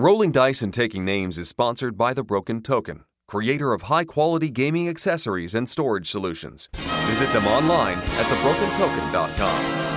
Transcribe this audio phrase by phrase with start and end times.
[0.00, 4.48] Rolling Dice and Taking Names is sponsored by The Broken Token, creator of high quality
[4.48, 6.68] gaming accessories and storage solutions.
[7.06, 9.88] Visit them online at thebrokentoken.com.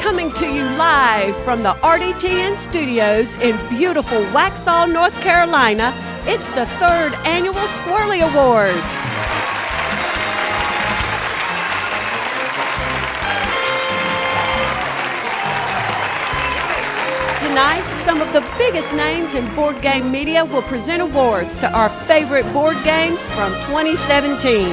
[0.00, 5.94] Coming to you live from the RDTN studios in beautiful Waxhaw, North Carolina,
[6.28, 8.76] it's the third annual Squirrely Awards.
[17.40, 21.88] Tonight, some of the biggest names in board game media will present awards to our
[22.06, 24.66] favorite board games from 2017.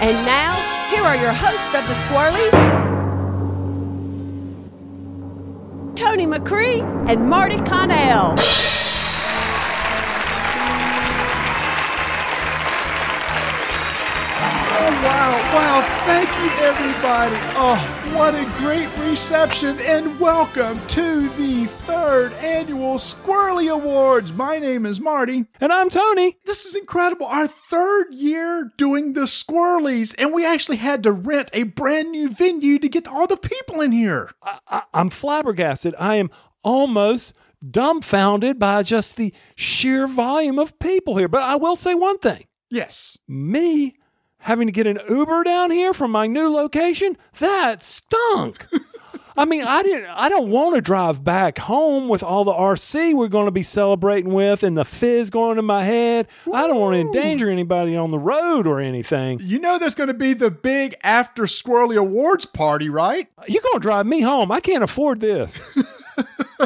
[0.00, 0.54] And now,
[0.90, 2.91] here are your hosts of the Squirrelies,
[6.02, 8.34] Tony McCree and Marty Connell.
[14.84, 16.02] Oh, wow, wow.
[16.06, 17.36] Thank you, everybody.
[17.54, 24.32] Oh, what a great reception, and welcome to the third annual Squirrely Awards.
[24.32, 25.46] My name is Marty.
[25.60, 26.36] And I'm Tony.
[26.46, 27.26] This is incredible.
[27.26, 32.28] Our third year doing the Squirrelies, and we actually had to rent a brand new
[32.28, 34.30] venue to get all the people in here.
[34.42, 35.94] I, I, I'm flabbergasted.
[35.96, 36.28] I am
[36.64, 37.34] almost
[37.70, 41.28] dumbfounded by just the sheer volume of people here.
[41.28, 43.16] But I will say one thing Yes.
[43.28, 43.94] me
[44.42, 48.66] having to get an Uber down here from my new location, that stunk.
[49.36, 53.14] I mean, I didn't I don't want to drive back home with all the RC
[53.14, 56.28] we're going to be celebrating with and the fizz going in my head.
[56.52, 59.40] I don't want to endanger anybody on the road or anything.
[59.40, 63.28] You know there's going to be the big after Squirrely Awards party, right?
[63.48, 64.52] You're going to drive me home.
[64.52, 65.60] I can't afford this.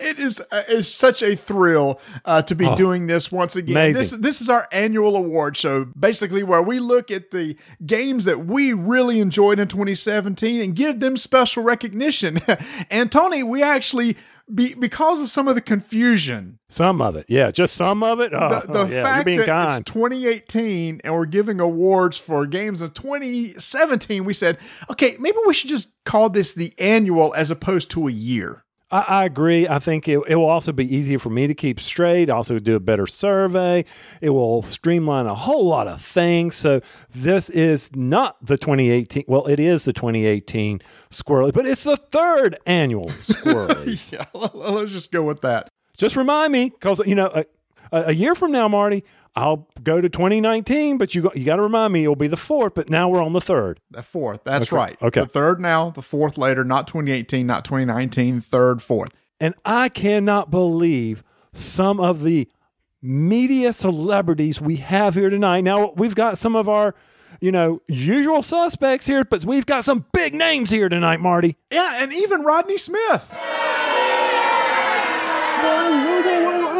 [0.00, 3.76] it is uh, is such a thrill uh, to be doing this once again.
[3.76, 4.20] Oh, Amazing.
[4.20, 8.46] This this is our annual award show, basically where we look at the games that
[8.46, 12.38] we really enjoyed in 2017 and give them special recognition.
[12.90, 14.16] and Tony, we actually.
[14.54, 17.26] Be, because of some of the confusion, Some of it.
[17.28, 18.32] Yeah, just some of it.
[18.32, 19.80] Oh, the, the oh, yeah, fact that kind.
[19.80, 24.58] it's 2018 and we're giving awards for games of 2017, we said,
[24.88, 28.62] okay, maybe we should just call this the annual as opposed to a year.
[28.90, 29.66] I, I agree.
[29.68, 32.76] I think it, it will also be easier for me to keep straight, also do
[32.76, 33.84] a better survey.
[34.20, 36.54] It will streamline a whole lot of things.
[36.54, 36.80] So,
[37.14, 40.80] this is not the 2018, well, it is the 2018
[41.10, 44.12] Squirrely, but it's the third annual Squirrely.
[44.12, 45.68] Yeah, let's just go with that.
[45.96, 47.44] Just remind me, because, you know, uh,
[47.92, 49.04] a, year from now, Marty,
[49.34, 52.36] I'll go to 2019, but you, go- you got to remind me it'll be the
[52.36, 53.80] fourth, but now we're on the third.
[53.90, 54.40] The fourth.
[54.44, 54.96] That's Okay, right.
[55.02, 55.20] okay.
[55.20, 59.10] The third now, the fourth later, not 2018, not 2019, third, fourth.
[59.40, 62.48] And I cannot believe some of the
[63.02, 65.60] media celebrities we have here tonight.
[65.60, 66.94] Now, we've got some of our,
[67.40, 71.56] you know, usual suspects here, but we've got some big names here tonight, Marty.
[71.70, 73.30] Yeah, and even Rodney Smith.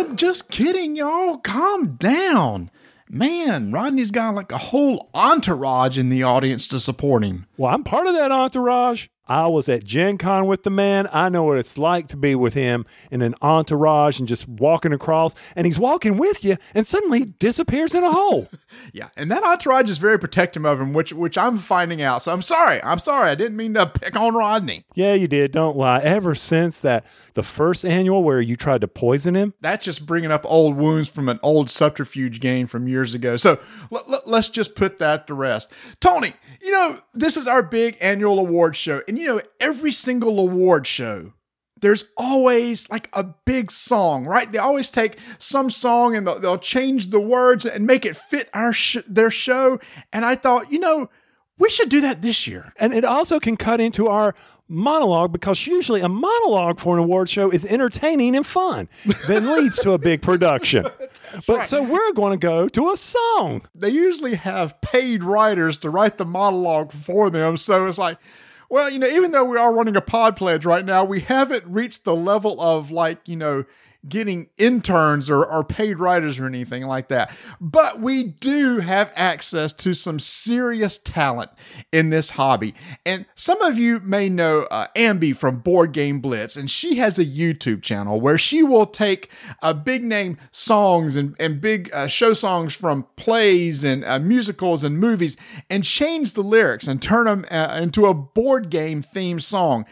[0.06, 1.39] I'm just kidding, y'all.
[1.39, 2.71] Calm down.
[3.11, 7.47] Man, Rodney's got like a whole entourage in the audience to support him.
[7.56, 9.09] Well, I'm part of that entourage.
[9.29, 11.09] I was at Gen Con with the man.
[11.13, 14.93] I know what it's like to be with him in an entourage and just walking
[14.93, 18.49] across, and he's walking with you, and suddenly disappears in a hole.
[18.93, 22.23] Yeah, and that entourage is very protective of him, which which I'm finding out.
[22.23, 22.83] So I'm sorry.
[22.83, 23.31] I'm sorry.
[23.31, 24.85] I didn't mean to pick on Rodney.
[24.95, 25.53] yeah, you did.
[25.53, 26.01] Don't lie.
[26.01, 30.31] Ever since that, the first annual where you tried to poison him, That's just bringing
[30.31, 33.39] up old wounds from an old subterfuge game from years ago.
[33.39, 33.59] So
[33.91, 35.73] let, let, us just put that to rest.
[36.01, 39.01] Tony, you know, this is our big annual award show.
[39.09, 41.32] And, you know, every single award show,
[41.81, 44.50] there's always like a big song, right?
[44.50, 48.49] They always take some song and they'll, they'll change the words and make it fit
[48.54, 49.78] our sh- their show.
[50.12, 51.10] And I thought, you know,
[51.59, 52.72] we should do that this year.
[52.78, 54.34] And it also can cut into our
[54.69, 58.88] monologue because usually a monologue for an award show is entertaining and fun,
[59.28, 60.83] then leads to a big production.
[61.47, 61.69] but right.
[61.69, 63.62] so we're going to go to a song.
[63.74, 67.57] they usually have paid writers to write the monologue for them.
[67.57, 68.19] So it's like,
[68.68, 71.65] well, you know, even though we are running a pod pledge right now, we haven't
[71.66, 73.65] reached the level of like, you know,
[74.09, 77.31] getting interns or, or paid writers or anything like that.
[77.61, 81.51] But we do have access to some serious talent
[81.93, 82.75] in this hobby.
[83.05, 87.19] And some of you may know uh, Ambi from Board Game Blitz, and she has
[87.19, 89.31] a YouTube channel where she will take
[89.63, 94.85] uh, big name songs and, and big uh, show songs from plays and uh, musicals
[94.85, 95.37] and movies
[95.71, 99.85] and change the lyrics and turn them uh, into a board game themed song.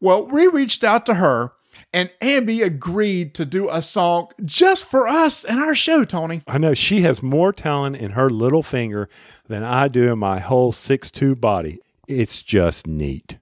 [0.00, 1.52] Well, we reached out to her
[1.92, 6.42] and Ambi agreed to do a song just for us and our show, Tony.
[6.46, 9.08] I know she has more talent in her little finger
[9.46, 11.80] than I do in my whole six-two body.
[12.08, 13.38] It's just neat.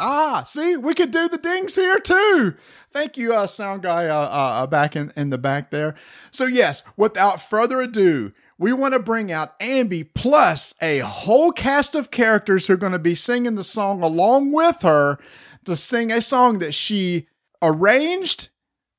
[0.00, 2.54] Ah, see, we could do the dings here too.
[2.92, 5.94] Thank you, uh, sound guy, uh, uh, back in, in the back there.
[6.30, 11.94] So, yes, without further ado, we want to bring out Ambi plus a whole cast
[11.94, 15.18] of characters who are going to be singing the song along with her
[15.64, 17.28] to sing a song that she
[17.62, 18.48] arranged,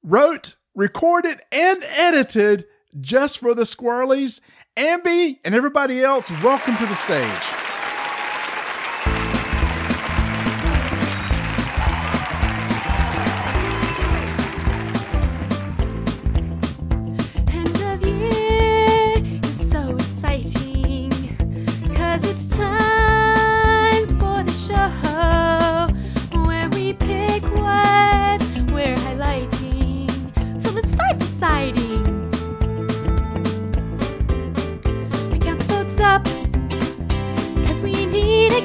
[0.01, 2.65] wrote, recorded, and edited
[3.01, 4.39] just for the Squirrelies.
[4.77, 7.72] Ambi and everybody else, welcome to the stage.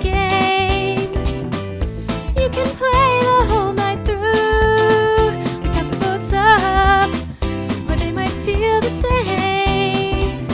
[0.05, 0.15] Moon
[2.45, 5.33] The whole night through.
[5.63, 7.11] We can tap our top
[7.89, 10.47] when they might feel the same.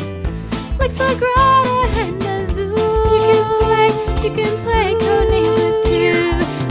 [0.79, 2.75] Like Sagittarius you
[3.29, 3.89] can play
[4.25, 6.15] you can play tunes with you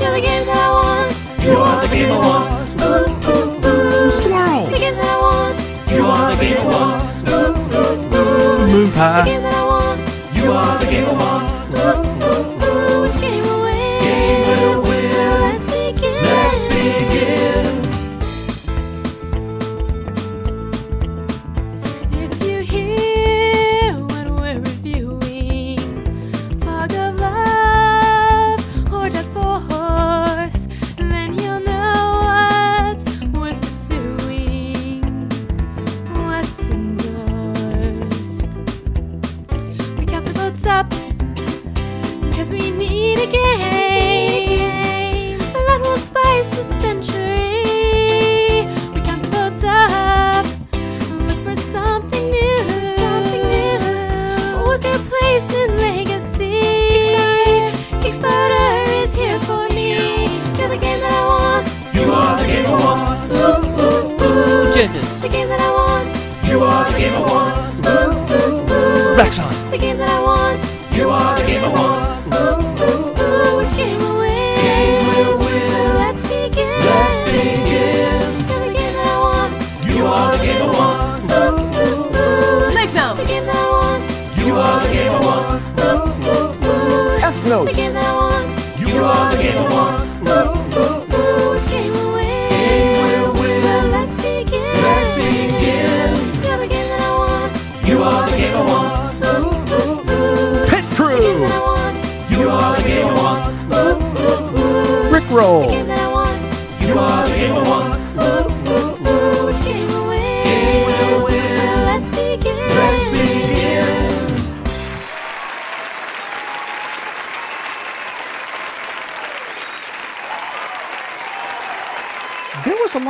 [0.02, 1.12] you're the game i want.
[1.44, 5.56] You want to be the one look look look sky you're the game i want.
[5.92, 9.43] You want to be the one look look look moon pie.
[69.74, 70.62] The game that I want.
[70.96, 72.28] You are the game I want.
[72.28, 72.34] Ooh,
[72.86, 73.58] ooh, ooh.
[73.58, 74.62] Which game will win?
[74.62, 75.96] Game will win.
[75.98, 76.86] Let's begin.
[76.86, 78.38] Let's begin.
[78.54, 79.52] You're the game that I want.
[79.84, 81.26] You are the game I want.
[81.26, 82.76] Ooh, ooh, ooh.
[82.76, 83.18] Make them.
[83.18, 84.04] The game that I want.
[84.38, 85.64] You are the game I want.
[85.80, 87.18] Ooh, ooh, ooh.
[87.18, 87.72] F notes.
[87.72, 88.80] The game that I want.
[88.80, 90.13] You are the game I want.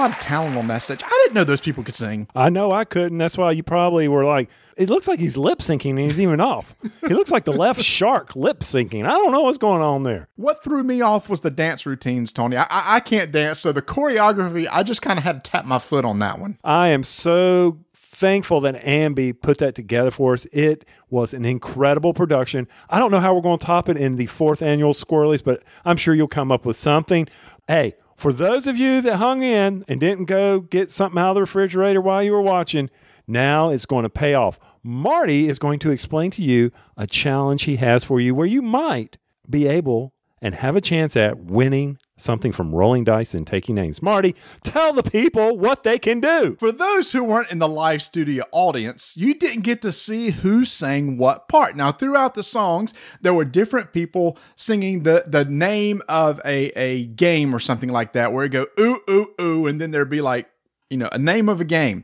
[0.04, 1.02] There was a lot of talent on that stage.
[1.04, 2.28] I didn't know those people could sing.
[2.36, 3.18] I know I couldn't.
[3.18, 6.42] That's why you probably were like, it looks like he's lip syncing and he's even
[6.42, 6.76] off.
[7.08, 9.06] He looks like the left shark lip syncing.
[9.06, 10.28] I don't know what's going on there.
[10.36, 12.58] What threw me off was the dance routines, Tony.
[12.58, 15.66] I, I, I can't dance, so the choreography, I just kind of had to tap
[15.66, 16.58] my foot on that one.
[16.64, 20.46] I am so thankful that Ambi put that together for us.
[20.52, 22.68] It was an incredible production.
[22.90, 25.64] I don't know how we're going to top it in the fourth annual Squirrelies, but
[25.86, 27.28] I'm sure you'll come up with something.
[27.68, 31.36] Hey, for those of you that hung in and didn't go get something out of
[31.36, 32.90] the refrigerator while you were watching,
[33.28, 34.60] now it's going to pay off.
[34.84, 38.62] Marty is going to explain to you a challenge he has for you where you
[38.62, 39.18] might
[39.50, 40.13] be able
[40.44, 44.02] and have a chance at winning something from rolling dice and taking names.
[44.02, 46.58] Marty, tell the people what they can do.
[46.60, 50.66] For those who weren't in the live studio audience, you didn't get to see who
[50.66, 51.78] sang what part.
[51.78, 57.06] Now, throughout the songs, there were different people singing the, the name of a, a
[57.06, 60.22] game or something like that, where it go ooh, ooh, ooh, and then there'd be
[60.22, 60.50] like,
[60.90, 62.04] you know, a name of a game.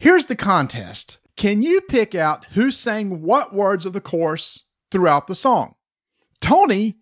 [0.00, 1.18] Here's the contest.
[1.36, 5.76] Can you pick out who sang what words of the chorus throughout the song?
[6.40, 6.96] Tony,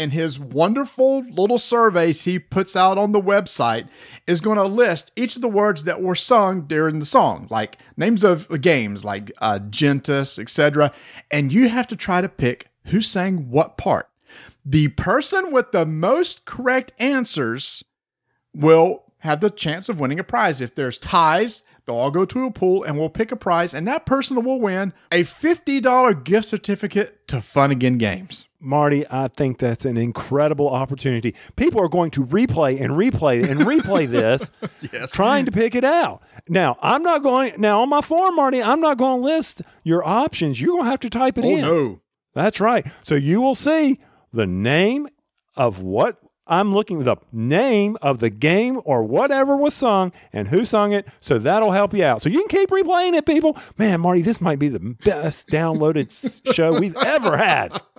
[0.00, 3.86] in his wonderful little surveys he puts out on the website,
[4.26, 7.76] is going to list each of the words that were sung during the song, like
[7.98, 10.90] names of games like uh, Gentes, etc.
[11.30, 14.08] And you have to try to pick who sang what part.
[14.64, 17.84] The person with the most correct answers
[18.54, 20.62] will have the chance of winning a prize.
[20.62, 23.86] If there's ties, they'll all go to a pool and we'll pick a prize, and
[23.88, 28.46] that person will win a $50 gift certificate to Fun Again Games.
[28.60, 31.34] Marty, I think that's an incredible opportunity.
[31.56, 34.50] People are going to replay and replay and replay this,
[35.12, 36.22] trying to pick it out.
[36.48, 40.06] Now, I'm not going, now on my form, Marty, I'm not going to list your
[40.06, 40.60] options.
[40.60, 41.60] You're going to have to type it Oh, in.
[41.62, 42.00] no.
[42.34, 42.86] That's right.
[43.02, 43.98] So you will see
[44.32, 45.08] the name
[45.56, 46.18] of what
[46.50, 51.06] I'm looking the name of the game or whatever was sung and who sung it.
[51.20, 52.20] So that'll help you out.
[52.20, 53.56] So you can keep replaying it, people.
[53.78, 57.80] Man, Marty, this might be the best downloaded show we've ever had.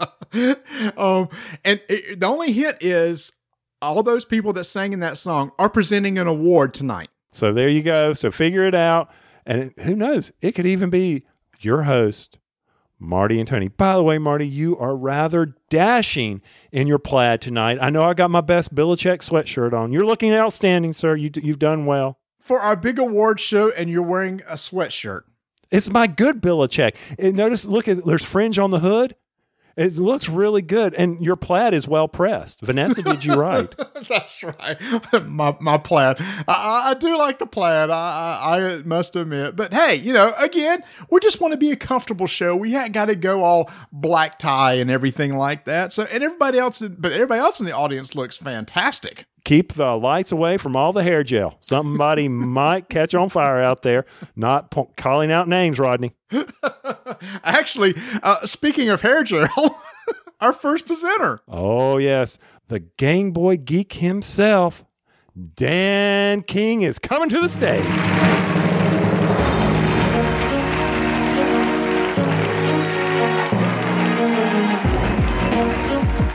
[0.95, 1.27] Um,
[1.65, 3.33] and it, the only hint is
[3.81, 7.09] all those people that sang in that song are presenting an award tonight.
[7.33, 8.13] So there you go.
[8.13, 9.11] So figure it out.
[9.45, 10.31] And who knows?
[10.39, 11.25] It could even be
[11.59, 12.39] your host,
[13.01, 13.67] Marty and Tony.
[13.67, 16.41] By the way, Marty, you are rather dashing
[16.71, 17.79] in your plaid tonight.
[17.81, 19.91] I know I got my best Belichick sweatshirt on.
[19.91, 21.15] You're looking outstanding, sir.
[21.15, 22.19] You, you've done well.
[22.39, 25.21] For our big award show, and you're wearing a sweatshirt.
[25.71, 26.95] It's my good Belichick.
[27.17, 29.15] And notice, look at there's fringe on the hood.
[29.75, 32.61] It looks really good, and your plaid is well pressed.
[32.61, 33.73] Vanessa did you right.
[34.07, 34.77] That's right.
[35.25, 36.17] my my plaid.
[36.19, 37.89] I, I, do like the plaid.
[37.89, 39.55] I, I I must admit.
[39.55, 42.55] But hey, you know, again, we just want to be a comfortable show.
[42.55, 45.93] We ain't got to go all black tie and everything like that.
[45.93, 49.25] So, and everybody else, but everybody else in the audience looks fantastic.
[49.43, 51.57] Keep the lights away from all the hair gel.
[51.59, 54.05] Somebody might catch on fire out there.
[54.35, 56.13] Not po- calling out names, Rodney.
[57.43, 59.81] Actually, uh, speaking of hair gel,
[60.41, 61.41] our first presenter.
[61.47, 64.85] Oh yes, the Game Boy geek himself,
[65.55, 68.60] Dan King, is coming to the stage.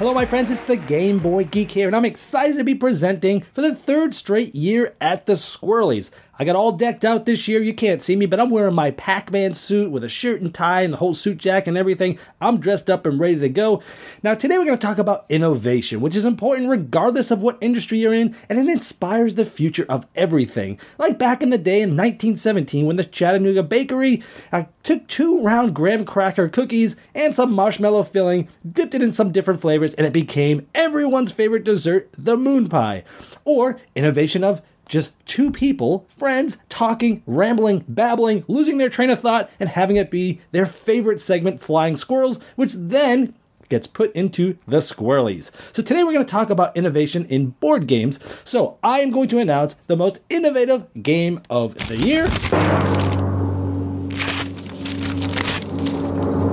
[0.06, 0.52] Hello, my friends.
[0.52, 4.14] It's the Game Boy Geek here, and I'm excited to be presenting for the third
[4.14, 6.12] straight year at the Squirrelies.
[6.38, 7.62] I got all decked out this year.
[7.62, 10.52] You can't see me, but I'm wearing my Pac Man suit with a shirt and
[10.52, 12.18] tie and the whole suit jack and everything.
[12.42, 13.82] I'm dressed up and ready to go.
[14.22, 17.98] Now, today we're going to talk about innovation, which is important regardless of what industry
[17.98, 20.78] you're in, and it inspires the future of everything.
[20.98, 25.74] Like back in the day in 1917 when the Chattanooga Bakery uh, took two round
[25.74, 30.12] graham cracker cookies and some marshmallow filling, dipped it in some different flavors, and it
[30.12, 33.04] became everyone's favorite dessert, the moon pie.
[33.44, 39.50] Or innovation of just two people, friends, talking, rambling, babbling, losing their train of thought,
[39.58, 43.34] and having it be their favorite segment, Flying Squirrels, which then
[43.68, 45.50] gets put into the Squirrelies.
[45.72, 48.18] So today we're going to talk about innovation in board games.
[48.44, 53.05] So I am going to announce the most innovative game of the year.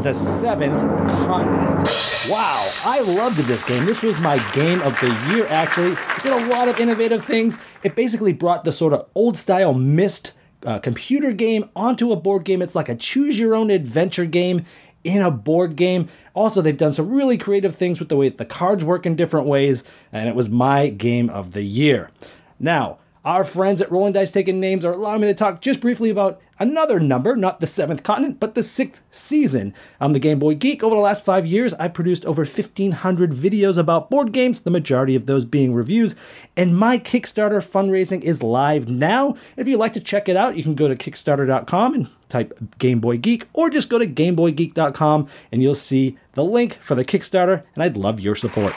[0.03, 0.81] The Seventh
[1.25, 1.87] Continent.
[2.29, 3.85] Wow, I loved this game.
[3.85, 5.93] This was my game of the year, actually.
[5.93, 7.57] It did a lot of innovative things.
[7.83, 10.33] It basically brought the sort of old style Myst
[10.65, 12.61] uh, computer game onto a board game.
[12.61, 14.65] It's like a choose your own adventure game
[15.05, 16.09] in a board game.
[16.33, 19.47] Also, they've done some really creative things with the way the cards work in different
[19.47, 22.11] ways, and it was my game of the year.
[22.59, 26.09] Now, our friends at Rolling Dice Taking Names are allowing me to talk just briefly
[26.09, 29.73] about another number, not the seventh continent, but the sixth season.
[30.01, 30.83] I'm the Game Boy Geek.
[30.83, 35.15] Over the last five years, I've produced over 1,500 videos about board games, the majority
[35.15, 36.15] of those being reviews.
[36.57, 39.35] And my Kickstarter fundraising is live now.
[39.55, 42.99] If you'd like to check it out, you can go to Kickstarter.com and type Game
[42.99, 47.63] Boy Geek, or just go to GameBoyGeek.com and you'll see the link for the Kickstarter.
[47.73, 48.73] And I'd love your support.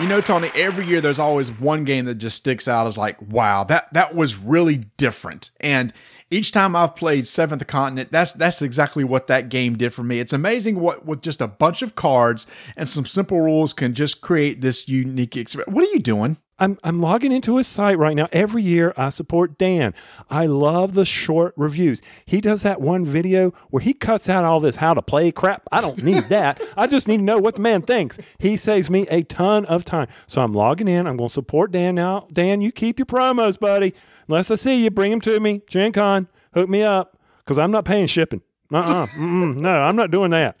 [0.00, 3.20] You know, Tony, every year there's always one game that just sticks out as like,
[3.20, 5.50] wow, that that was really different.
[5.60, 5.92] And
[6.32, 10.20] each time I've played Seventh Continent, that's that's exactly what that game did for me.
[10.20, 12.46] It's amazing what with just a bunch of cards
[12.76, 15.72] and some simple rules can just create this unique experience.
[15.72, 16.38] What are you doing?
[16.58, 18.28] I'm, I'm logging into his site right now.
[18.30, 19.94] Every year I support Dan.
[20.30, 22.00] I love the short reviews.
[22.24, 25.68] He does that one video where he cuts out all this how to play crap.
[25.72, 26.62] I don't need that.
[26.76, 28.16] I just need to know what the man thinks.
[28.38, 30.06] He saves me a ton of time.
[30.28, 31.08] So I'm logging in.
[31.08, 32.28] I'm going to support Dan now.
[32.32, 33.92] Dan, you keep your promos, buddy.
[34.28, 35.62] Unless I see you, bring them to me.
[35.66, 38.42] Gen Con, hook me up because I'm not paying shipping.
[38.72, 39.06] Uh-uh.
[39.16, 40.56] No, I'm not doing that.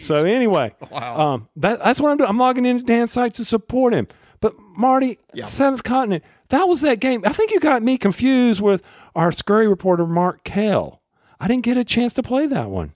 [0.00, 2.30] So anyway, um, that, that's what I'm doing.
[2.30, 4.06] I'm logging into Dan's site to support him.
[4.40, 7.22] But Marty, Seventh Continent, that was that game.
[7.26, 8.82] I think you got me confused with
[9.16, 11.02] our scurry reporter Mark Kell.
[11.40, 12.92] I didn't get a chance to play that one.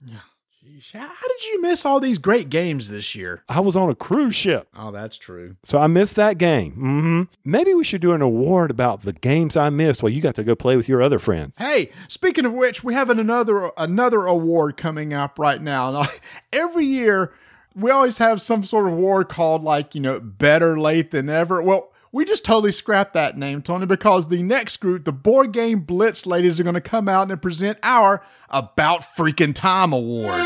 [0.93, 3.43] How did you miss all these great games this year?
[3.49, 5.55] I was on a cruise ship, Oh, that's true.
[5.63, 6.71] so I missed that game.
[6.73, 10.35] hmm Maybe we should do an award about the games I missed while you got
[10.35, 11.55] to go play with your other friends.
[11.57, 15.91] Hey, speaking of which, we have another another award coming up right now.
[15.91, 16.05] Now,
[16.53, 17.33] every year
[17.75, 21.61] we always have some sort of award called like, you know, better late than ever.
[21.61, 25.79] Well, we just totally scrapped that name, Tony, because the next group, the Board Game
[25.79, 30.45] Blitz ladies, are going to come out and present our About Freaking Time Award.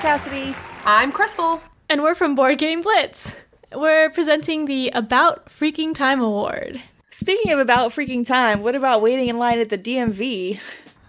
[0.00, 0.54] Cassidy.
[0.84, 1.60] I'm Crystal.
[1.88, 3.34] and we're from Board Game Blitz.
[3.74, 6.80] We're presenting the About Freaking Time Award.
[7.10, 10.58] Speaking of about freaking time, what about waiting in line at the DMV?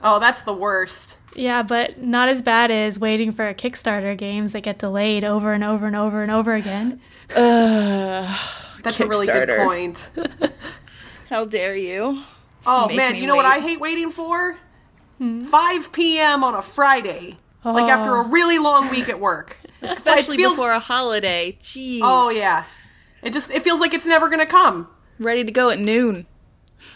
[0.03, 1.17] Oh, that's the worst.
[1.35, 5.63] Yeah, but not as bad as waiting for Kickstarter games that get delayed over and
[5.63, 6.99] over and over and over again.
[7.29, 10.09] That's a really good point.
[11.29, 12.23] How dare you?
[12.65, 13.45] Oh Make man, you know what.
[13.45, 14.57] I hate waiting for?
[15.17, 15.43] Hmm?
[15.45, 16.43] 5 p.m.
[16.43, 17.37] on a Friday.
[17.63, 19.57] Like after a really long week at work.
[19.81, 21.55] Especially feels- before a holiday.
[21.59, 21.99] Jeez.
[22.03, 22.63] Oh yeah.
[23.23, 24.87] It just it feels like it's never gonna come.
[25.19, 26.25] Ready to go at noon.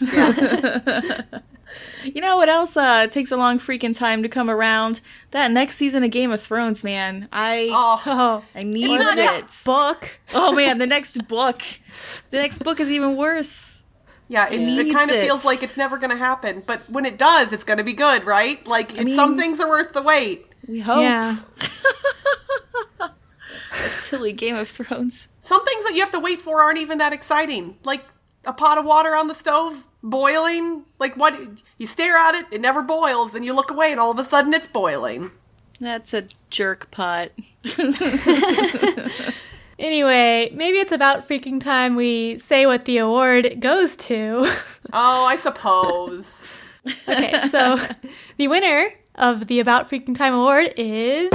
[2.04, 5.00] You know what else uh, takes a long freaking time to come around?
[5.32, 7.28] That next season of Game of Thrones, man.
[7.32, 9.16] I Oh, Oh, I need the it.
[9.16, 10.20] next book.
[10.32, 11.60] Oh man, the next book.
[12.30, 13.82] The next book is even worse.
[14.28, 14.48] yeah.
[14.48, 17.64] It, it kind of feels like it's never gonna happen, but when it does, it's
[17.64, 18.64] gonna be good, right?
[18.66, 20.45] Like it's, mean- some things are worth the wait.
[20.68, 21.02] We hope.
[21.02, 21.38] Yeah.
[24.02, 25.28] Silly Game of Thrones.
[25.42, 27.76] Some things that you have to wait for aren't even that exciting.
[27.84, 28.04] Like
[28.44, 30.84] a pot of water on the stove boiling.
[30.98, 31.38] Like what?
[31.78, 34.24] You stare at it, it never boils, and you look away, and all of a
[34.24, 35.30] sudden it's boiling.
[35.80, 37.30] That's a jerk pot.
[39.78, 44.50] Anyway, maybe it's about freaking time we say what the award goes to.
[44.92, 46.24] Oh, I suppose.
[47.08, 47.78] okay, so
[48.38, 51.30] the winner of the About Freaking Time Award is.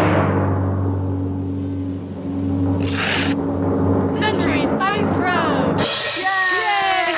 [4.20, 5.80] Century Spice Road!
[6.18, 7.16] Yay!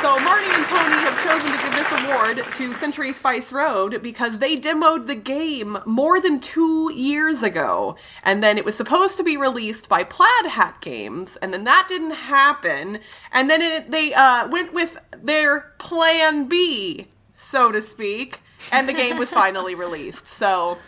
[0.00, 4.38] so Marty and Tony have chosen to give this award to Century Spice Road because
[4.38, 9.22] they demoed the game more than two years ago, and then it was supposed to
[9.22, 13.00] be released by Plaid Hat Games, and then that didn't happen,
[13.32, 18.40] and then it, they uh, went with their Plan B, so to speak,
[18.72, 20.26] and the game was finally released.
[20.26, 20.78] So.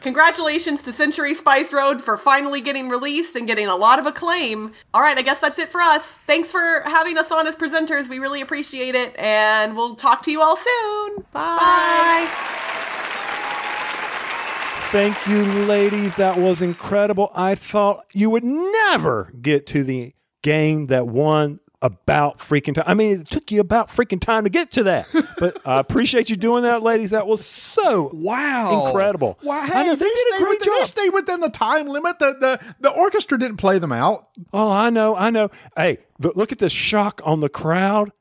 [0.00, 4.72] Congratulations to Century Spice Road for finally getting released and getting a lot of acclaim.
[4.94, 6.02] All right, I guess that's it for us.
[6.26, 8.08] Thanks for having us on as presenters.
[8.08, 11.24] We really appreciate it, and we'll talk to you all soon.
[11.32, 12.30] Bye.
[14.90, 16.16] Thank you, ladies.
[16.16, 17.30] That was incredible.
[17.34, 22.84] I thought you would never get to the game that won about freaking time.
[22.86, 25.06] I mean, it took you about freaking time to get to that.
[25.38, 27.10] But I appreciate you doing that, ladies.
[27.10, 28.86] That was so Wow.
[28.86, 29.38] incredible.
[29.42, 29.60] Wow.
[29.62, 30.86] I Hey, know they, did a great within, They job.
[30.86, 32.18] stayed within the time limit.
[32.18, 34.28] The, the, the orchestra didn't play them out.
[34.52, 35.48] Oh, I know, I know.
[35.76, 38.12] Hey, th- look at the shock on the crowd.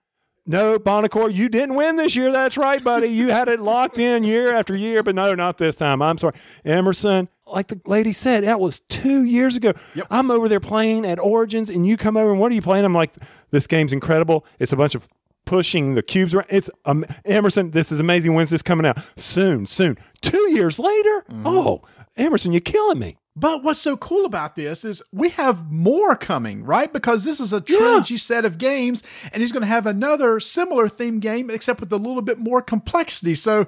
[0.50, 2.32] No, Bonacore, you didn't win this year.
[2.32, 3.06] That's right, buddy.
[3.10, 6.02] You had it locked in year after year, but no, not this time.
[6.02, 6.34] I'm sorry.
[6.66, 9.74] Emerson, like the lady said, that was two years ago.
[10.10, 12.84] I'm over there playing at Origins, and you come over, and what are you playing?
[12.84, 13.14] I'm like,
[13.52, 14.44] this game's incredible.
[14.58, 15.08] It's a bunch of
[15.46, 16.48] pushing the cubes around.
[16.50, 18.34] It's um, Emerson, this is amazing.
[18.34, 18.98] When's this coming out?
[19.20, 20.00] Soon, soon.
[20.22, 21.26] Two years later?
[21.46, 21.84] Oh,
[22.18, 23.18] Emerson, you're killing me.
[23.40, 26.92] But what's so cool about this is we have more coming, right?
[26.92, 30.90] Because this is a trilogy set of games, and he's going to have another similar
[30.90, 33.36] theme game, except with a little bit more complexity.
[33.36, 33.66] So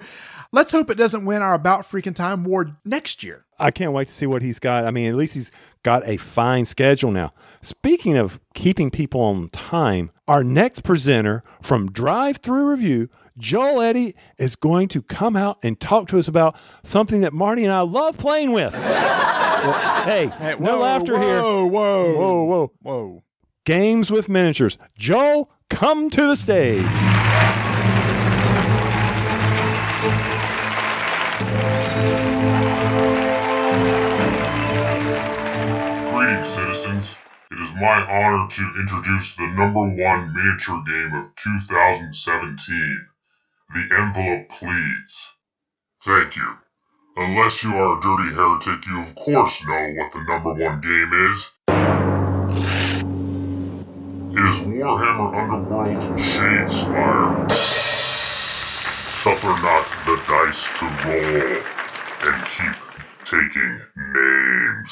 [0.51, 3.45] let's hope it doesn't win our About Freaking Time award next year.
[3.57, 4.86] I can't wait to see what he's got.
[4.86, 5.51] I mean, at least he's
[5.84, 7.29] got a fine schedule now.
[7.62, 13.07] Speaking of keeping people on time, our next presenter from Drive Through Review,
[13.41, 17.63] Joel Eddy, is going to come out and talk to us about something that Marty
[17.65, 18.73] and I love playing with.
[19.62, 21.39] Well, hey, no laughter here.
[21.39, 22.71] Whoa, whoa, Whoa, whoa.
[22.82, 23.23] whoa.
[23.63, 24.75] Games with miniatures.
[24.97, 26.82] Joel, come to the stage.
[35.21, 37.06] Greetings, citizens.
[37.51, 43.08] It is my honor to introduce the number one miniature game of 2017,
[43.73, 45.15] The Envelope Please.
[46.03, 46.57] Thank you.
[47.15, 51.13] Unless you are a dirty heretic, you of course know what the number one game
[51.31, 51.51] is.
[54.36, 57.51] It is Warhammer Underworld Shadespire.
[59.23, 61.63] Suffer not the dice to roll,
[62.27, 62.75] and keep
[63.23, 64.91] taking names.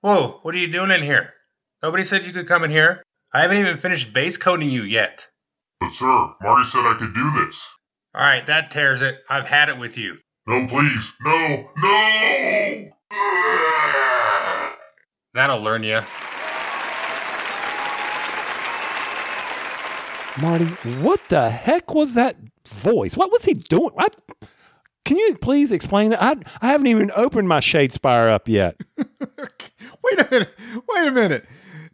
[0.00, 1.34] Whoa, what are you doing in here?
[1.82, 3.02] Nobody said you could come in here.
[3.34, 5.26] I haven't even finished base coating you yet.
[5.80, 7.56] But sir, Marty said I could do this.
[8.14, 9.18] Alright, that tears it.
[9.28, 10.16] I've had it with you.
[10.46, 11.12] No, please.
[11.22, 12.90] No, no!
[15.34, 16.00] That'll learn you.
[20.40, 20.66] Marty,
[21.02, 22.36] what the heck was that
[22.68, 23.16] voice?
[23.16, 23.90] What was he doing?
[23.98, 24.08] I,
[25.04, 26.22] Can you please explain that?
[26.22, 28.76] I, I haven't even opened my Shadespire up yet.
[28.96, 30.54] Wait a minute.
[30.88, 31.46] Wait a minute.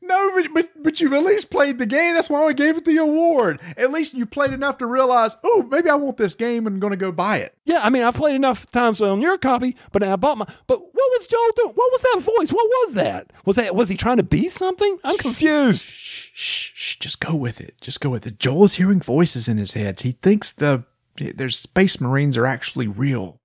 [0.02, 2.14] No, but, but but you've at least played the game.
[2.14, 3.60] That's why we gave it the award.
[3.76, 6.80] At least you played enough to realize, oh, maybe I want this game and I'm
[6.80, 7.54] going to go buy it.
[7.66, 10.46] Yeah, I mean, I've played enough times on your copy, but I bought my.
[10.66, 11.74] But what was Joel doing?
[11.74, 12.52] What was that voice?
[12.52, 13.32] What was that?
[13.44, 14.98] Was that was he trying to be something?
[15.04, 15.82] I'm confused.
[15.82, 17.74] Shh, shh, shh, just go with it.
[17.80, 18.38] Just go with it.
[18.38, 20.00] Joel's hearing voices in his head.
[20.00, 20.84] He thinks the
[21.16, 23.40] there's space marines are actually real.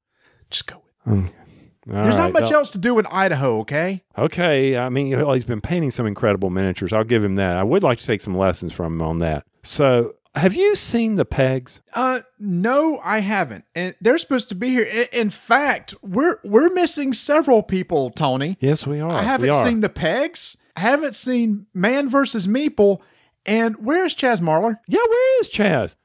[0.50, 1.20] Just go with it.
[1.32, 1.44] Hmm.
[1.88, 4.04] All There's right, not much else to do in Idaho, okay?
[4.17, 6.91] Okay, I mean, well, he's been painting some incredible miniatures.
[6.91, 7.58] I'll give him that.
[7.58, 9.45] I would like to take some lessons from him on that.
[9.62, 11.82] So, have you seen the pegs?
[11.93, 13.65] Uh, no, I haven't.
[13.76, 15.08] And they're supposed to be here.
[15.13, 18.58] In fact, we're we're missing several people, Tony.
[18.60, 19.12] Yes, we are.
[19.12, 19.65] I haven't are.
[19.65, 20.58] seen the pegs.
[20.76, 23.00] I haven't seen Man versus Meeple.
[23.45, 24.80] And where's Chaz Marler?
[24.88, 25.95] Yeah, where is Chaz?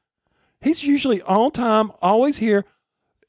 [0.61, 2.63] He's usually on time, always here,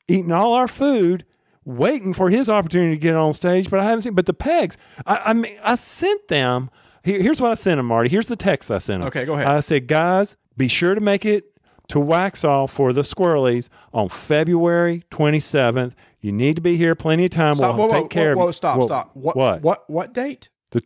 [0.07, 1.25] eating all our food,
[1.64, 3.70] waiting for his opportunity to get on stage.
[3.70, 4.14] But I haven't seen.
[4.14, 6.70] But the pegs, I, I mean, I sent them.
[7.05, 8.09] Here, here's what I sent them, Marty.
[8.09, 9.09] Here's the text I sent them.
[9.09, 9.46] Okay, go ahead.
[9.46, 11.44] I said, guys, be sure to make it
[11.88, 15.92] to Waxhaw for the Squirrelies on February 27th.
[16.20, 17.55] You need to be here plenty of time.
[17.55, 17.77] Stop.
[17.77, 19.11] we'll Whoa, take whoa, care whoa, of whoa, stop, Whoa, stop.
[19.14, 19.62] What, What?
[19.62, 19.90] What?
[19.90, 20.48] What date?
[20.70, 20.83] The,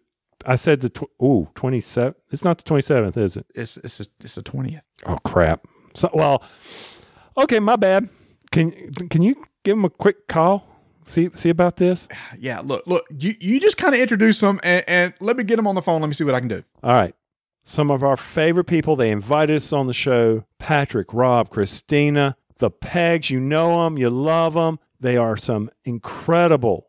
[0.46, 2.14] I said the tw- ooh 27th.
[2.30, 3.46] It's not the 27th, is it?
[3.54, 4.82] It's it's a, it's the twentieth.
[5.04, 5.66] Oh crap.
[5.94, 6.42] So well,
[7.36, 8.08] okay, my bad.
[8.50, 8.72] Can
[9.10, 10.64] can you give him a quick call?
[11.05, 12.09] See see about this.
[12.38, 12.61] Yeah.
[12.61, 13.05] Look, look.
[13.18, 15.83] You you just kind of introduce them, and, and let me get them on the
[15.83, 16.00] phone.
[16.00, 16.62] Let me see what I can do.
[16.83, 17.14] All right.
[17.64, 18.96] Some of our favorite people.
[18.96, 20.44] They invited us on the show.
[20.59, 23.31] Patrick, Rob, Christina, the Pegs.
[23.31, 23.98] You know them.
[23.98, 24.79] You love them.
[25.00, 26.88] They are some incredible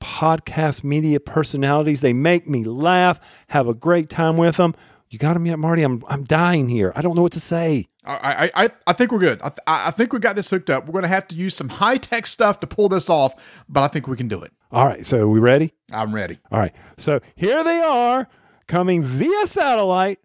[0.00, 2.00] podcast media personalities.
[2.00, 3.20] They make me laugh.
[3.48, 4.74] Have a great time with them.
[5.10, 5.82] You got them yet, Marty?
[5.82, 6.92] I'm I'm dying here.
[6.94, 7.88] I don't know what to say.
[8.04, 9.40] I, I, I, I think we're good.
[9.42, 10.86] I, th- I think we got this hooked up.
[10.86, 13.34] We're going to have to use some high tech stuff to pull this off,
[13.68, 14.52] but I think we can do it.
[14.72, 15.04] All right.
[15.04, 15.74] So are we ready?
[15.92, 16.38] I'm ready.
[16.50, 16.74] All right.
[16.96, 18.26] So here they are
[18.68, 20.20] coming via satellite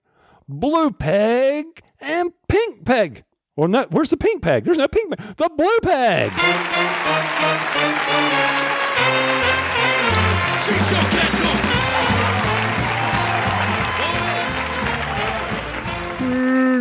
[0.48, 1.65] Blue Peg
[2.00, 3.24] and Pink Peg.
[3.58, 4.65] Well, no, where's the pink peg?
[4.65, 5.38] There's no pink peg.
[5.38, 6.32] The blue peg.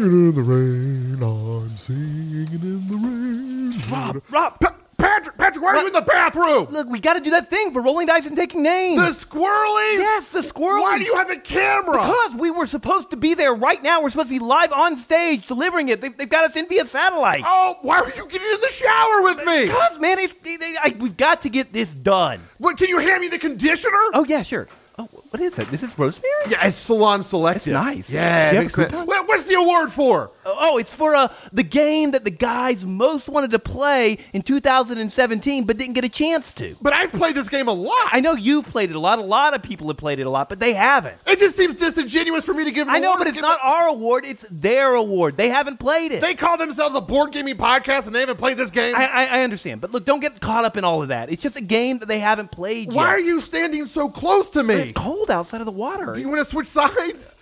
[0.03, 3.75] In the rain, I'm singing in the rain.
[3.93, 4.61] Rob, Rob,
[4.97, 6.67] Patrick, Patrick, why are you in the bathroom?
[6.71, 8.99] look, we got to do that thing for rolling dice and taking names.
[8.99, 9.99] The squirrelies?
[9.99, 10.83] yes, the squirrel.
[10.83, 11.99] Why do you have a camera?
[11.99, 14.03] Because we were supposed to be there right now.
[14.03, 16.01] We're supposed to be live on stage delivering it.
[16.01, 17.43] They've, they've got us in via satellite.
[17.47, 19.67] Oh, why are you getting in the shower with me?
[19.67, 22.41] Because, man, it's, they- they- I, we've got to get this done.
[22.59, 23.93] What, can you hand me the conditioner?
[24.15, 24.69] Oh, yeah, sure.
[24.97, 25.67] Oh, what is that?
[25.69, 26.31] This is rosemary?
[26.49, 27.73] Yeah, it's Salon Selective.
[27.73, 28.11] That's nice.
[28.11, 29.07] Yeah, Do you it have makes me- coupon?
[29.07, 30.31] What- What's the award for?
[30.47, 34.43] Oh, oh, it's for uh, the game that the guys most wanted to play in
[34.43, 36.77] 2017 but didn't get a chance to.
[36.81, 38.09] But I've played this game a lot.
[38.13, 39.19] I know you've played it a lot.
[39.19, 41.17] A lot of people have played it a lot, but they haven't.
[41.27, 42.87] It just seems disingenuous for me to give.
[42.87, 44.25] an I know, award but it's not our award.
[44.25, 45.37] It's their award.
[45.37, 46.21] They haven't played it.
[46.21, 48.95] They call themselves a board gaming podcast and they haven't played this game.
[48.95, 51.31] I, I, I understand, but look, don't get caught up in all of that.
[51.33, 53.11] It's just a game that they haven't played Why yet.
[53.15, 54.84] are you standing so close to me?
[54.91, 56.13] It's cold outside of the water.
[56.15, 57.35] Do you want to switch sides?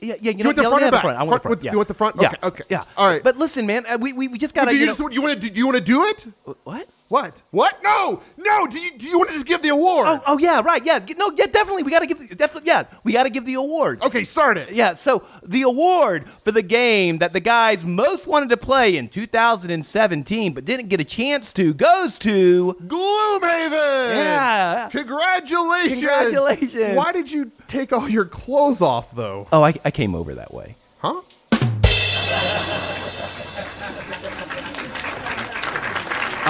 [0.00, 1.02] yeah, yeah, you, You know, want the yeah, front or the back?
[1.02, 1.16] front.
[1.18, 1.64] I want Front the front.
[1.64, 1.70] yeah.
[1.72, 2.16] you want the front?
[2.20, 2.64] Yeah, Okay, okay.
[2.70, 2.84] Yeah.
[2.96, 3.22] All right.
[3.22, 4.70] But listen, man, uh, we, we, we just gotta.
[4.70, 6.26] do you, you just, you want to do you want to do it?
[6.64, 6.88] what?
[7.10, 7.42] What?
[7.50, 7.82] What?
[7.82, 8.66] No, no.
[8.68, 10.06] Do you do you want to just give the award?
[10.08, 10.82] Oh, oh yeah, right.
[10.84, 11.82] Yeah, no, yeah, definitely.
[11.82, 12.18] We gotta give.
[12.18, 14.00] the- Definitely, yeah, we gotta give the award.
[14.02, 14.72] Okay, start it.
[14.72, 19.08] Yeah, so the award for the game that the guys most wanted to play in
[19.08, 22.74] 2017 but didn't get a chance to goes to.
[22.84, 24.14] Gloomhaven.
[24.14, 24.88] Yeah.
[24.92, 25.94] Congratulations.
[26.00, 26.96] Congratulations.
[26.96, 29.48] Why did you take all your clothes off though?
[29.52, 30.76] Oh, I, I came over that way.
[31.00, 31.20] Huh?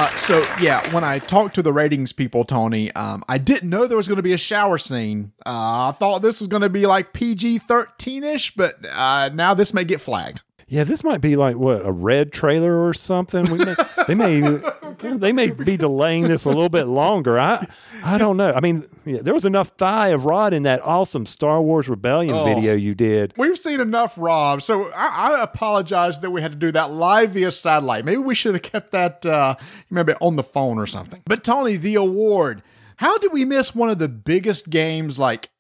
[0.01, 3.87] Uh, so yeah, when I talked to the ratings people, Tony, um, I didn't know
[3.87, 5.33] there was going to be a shower scene.
[5.45, 9.53] Uh, I thought this was going to be like PG thirteen ish, but uh, now
[9.53, 10.41] this may get flagged.
[10.73, 13.51] Yeah, this might be like what a red trailer or something.
[13.51, 13.75] We may,
[14.07, 14.41] they may
[15.17, 17.41] they may be delaying this a little bit longer.
[17.41, 17.67] I
[18.05, 18.53] I don't know.
[18.55, 22.37] I mean, yeah, there was enough thigh of Rod in that awesome Star Wars Rebellion
[22.37, 22.45] Oh.
[22.45, 23.35] video you did.
[23.37, 24.63] We've seen enough, Rob.
[24.63, 28.05] So I, I apologize that we had to do that live via satellite.
[28.05, 29.57] Maybe we should have kept that uh,
[29.91, 31.21] maybe on the phone or something.
[31.25, 32.63] But Tony, the award.
[32.97, 35.51] How did we miss one of the biggest games like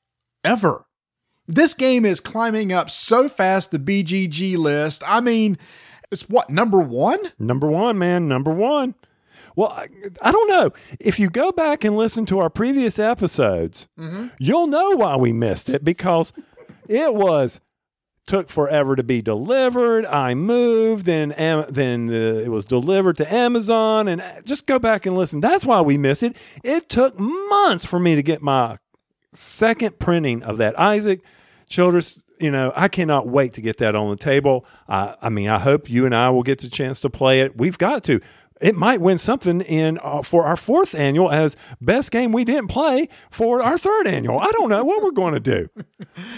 [0.44, 0.85] ever?
[1.55, 5.03] This game is climbing up so fast the BGG list.
[5.07, 5.59] I mean,
[6.11, 7.19] it's what number one?
[7.39, 8.95] Number one, man, number one.
[9.57, 9.89] Well, I,
[10.23, 10.71] I don't know.
[11.01, 14.29] If you go back and listen to our previous episodes, Mm-hmm.
[14.39, 16.33] you'll know why we missed it because
[16.89, 17.61] it was
[18.27, 20.07] took forever to be delivered.
[20.07, 24.79] I moved, then Am- then uh, it was delivered to Amazon, and uh, just go
[24.79, 25.41] back and listen.
[25.41, 26.37] That's why we miss it.
[26.63, 28.79] It took months for me to get my
[29.33, 31.23] second printing of that Isaac
[31.70, 32.22] Childres.
[32.38, 34.64] You know, I cannot wait to get that on the table.
[34.88, 37.56] I I mean, I hope you and I will get the chance to play it.
[37.56, 38.20] We've got to.
[38.61, 42.68] It might win something in uh, for our fourth annual as best game we didn't
[42.68, 44.38] play for our third annual.
[44.38, 45.70] I don't know what we're going to do,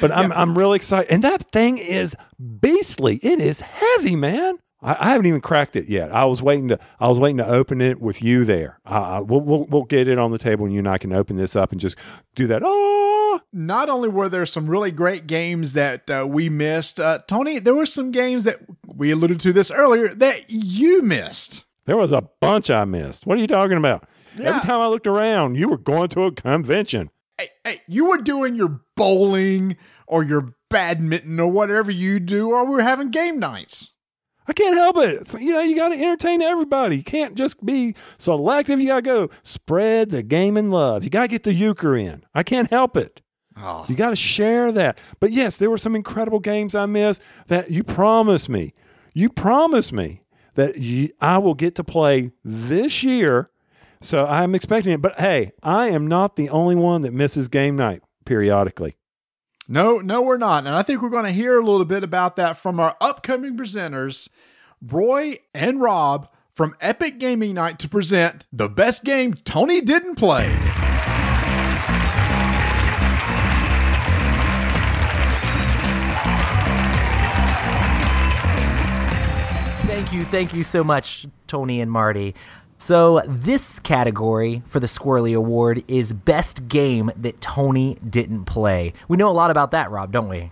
[0.01, 1.11] but I'm I'm really excited.
[1.11, 2.15] And that thing is
[2.61, 3.19] beastly.
[3.23, 4.59] It is heavy, man.
[4.83, 6.13] I, I haven't even cracked it yet.
[6.13, 8.79] I was waiting to I was waiting to open it with you there.
[8.85, 11.37] Uh, we'll, we'll we'll get it on the table, and you and I can open
[11.37, 11.97] this up and just
[12.35, 12.63] do that.
[12.65, 17.59] Oh, Not only were there some really great games that uh, we missed, uh, Tony,
[17.59, 21.65] there were some games that we alluded to this earlier that you missed.
[21.87, 23.27] there was a bunch I missed.
[23.27, 24.07] What are you talking about?
[24.37, 24.49] Yeah.
[24.49, 27.11] Every time I looked around, you were going to a convention.
[27.39, 32.65] Hey, hey, you were doing your bowling or your badminton or whatever you do, or
[32.65, 33.93] we were having game nights.
[34.49, 35.15] I can't help it.
[35.21, 36.97] It's- you know, you got to entertain everybody.
[36.97, 38.81] You can't just be selective.
[38.81, 41.05] You got to go spread the game in love.
[41.05, 42.25] You got to get the euchre in.
[42.35, 43.21] I can't help it.
[43.57, 43.85] Oh.
[43.89, 44.99] You got to share that.
[45.21, 48.75] But yes, there were some incredible games I missed that you promised me.
[49.15, 50.23] You promised me
[50.55, 53.51] that you, I will get to play this year.
[54.01, 55.03] So I'm expecting it.
[55.03, 58.97] But hey, I am not the only one that misses game night periodically.
[59.73, 60.67] No, no, we're not.
[60.67, 63.57] And I think we're going to hear a little bit about that from our upcoming
[63.57, 64.29] presenters,
[64.87, 70.55] Roy and Rob from Epic Gaming Night to present the best game Tony didn't play.
[79.87, 82.35] Thank you, thank you so much, Tony and Marty.
[82.85, 88.93] So, this category for the Squirrely Award is Best Game That Tony Didn't Play.
[89.07, 90.51] We know a lot about that, Rob, don't we?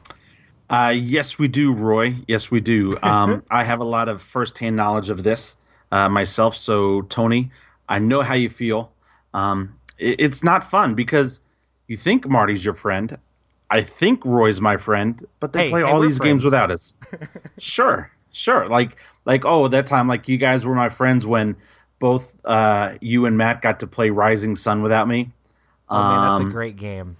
[0.70, 2.14] Uh, yes, we do, Roy.
[2.28, 2.96] Yes, we do.
[3.02, 5.56] Um, I have a lot of firsthand knowledge of this
[5.90, 6.54] uh, myself.
[6.54, 7.50] So, Tony,
[7.88, 8.92] I know how you feel.
[9.34, 11.40] Um, it, it's not fun because
[11.88, 13.18] you think Marty's your friend.
[13.68, 16.94] I think Roy's my friend, but they Hey, play hey, all these games without us.
[17.58, 18.68] sure, sure.
[18.68, 21.56] Like, like, oh, that time, like you guys were my friends when
[22.00, 25.30] both uh, you and Matt got to play Rising Sun without me.
[25.88, 27.16] Oh, man, that's Um, a great game.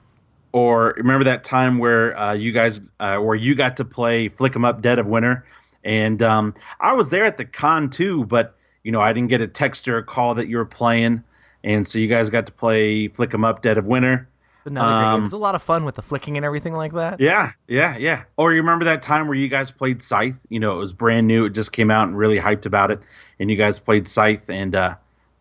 [0.52, 4.56] or remember that time where uh, you guys uh, where you got to play flick
[4.56, 5.44] 'em up dead of winter
[5.84, 9.40] and um, i was there at the con too but you know i didn't get
[9.40, 11.22] a text or a call that you were playing
[11.64, 14.28] and so you guys got to play flick 'em up dead of winter
[14.64, 15.14] Another great game.
[15.14, 17.20] um, It's a lot of fun with the flicking and everything like that.
[17.20, 20.72] yeah yeah yeah or you remember that time where you guys played scythe you know
[20.74, 23.00] it was brand new it just came out and really hyped about it
[23.38, 24.94] and you guys played scythe and uh,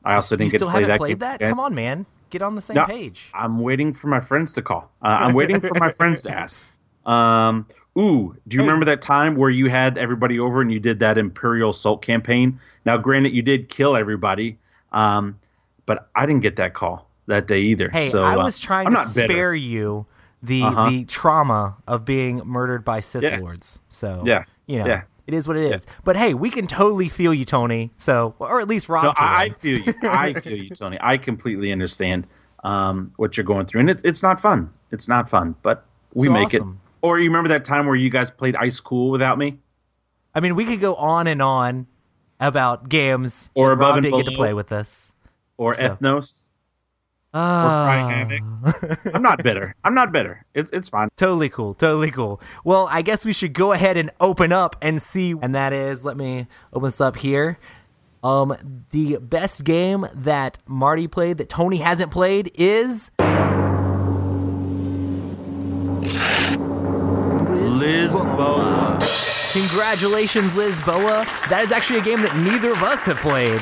[0.05, 1.33] i also you didn't get to play haven't that played that?
[1.33, 1.55] with you guys.
[1.55, 2.05] Come on, man.
[2.29, 3.29] Get on the same No, page.
[3.33, 4.91] I'm waiting for my friends to call.
[5.01, 6.61] Uh, I'm waiting for my friends to ask.
[7.05, 7.65] Um,
[7.97, 11.17] ooh, do you remember that time where you had everybody over and you did that
[11.17, 12.59] Imperial Assault campaign?
[12.85, 14.59] Now, granted, you did kill everybody,
[14.91, 15.39] um,
[15.87, 17.89] but I didn't get that call that day either.
[17.89, 19.27] Hey, so, I uh, was trying I'm to not bitter.
[19.33, 20.05] spare you
[20.43, 20.89] the Uh-huh.
[20.89, 23.39] the trauma of being murdered by Sith Yeah.
[23.39, 23.79] lords.
[23.89, 24.43] So Yeah.
[24.67, 25.01] you know, Yeah.
[25.27, 25.85] it is what it is.
[26.03, 27.91] But hey, we can totally feel you, Tony.
[27.97, 29.03] So, or at least Rob.
[29.03, 29.13] No.
[29.17, 29.93] I, feel you.
[30.03, 30.97] I feel you, Tony.
[31.01, 32.27] I completely understand
[32.63, 34.69] um, what you're going through, and it, it's not fun.
[34.91, 36.79] It's not fun, but we So make awesome.
[36.83, 37.07] it.
[37.07, 39.59] Or you remember that time where you guys played Ice Cool without me?
[40.35, 41.87] I mean, we could go on and on
[42.39, 45.13] about games Or Above Rob and didn't get to play with us.
[45.57, 46.43] Or So- Ethnos?
[47.31, 49.13] Cry Havoc?
[49.13, 49.75] I'm not bitter.
[49.83, 50.43] I'm not bitter.
[50.55, 51.09] It's it's fine.
[51.15, 51.73] Totally cool.
[51.75, 52.41] Totally cool.
[52.63, 55.35] Well, I guess we should go ahead and open up and see.
[55.41, 57.59] And that is, let me open this up here.
[58.23, 63.11] Um, the best game that Marty played that Tony hasn't played is
[67.79, 68.99] Lisboa.
[69.53, 71.25] Congratulations, Lisboa.
[71.49, 73.61] That is actually a game that neither of us have played.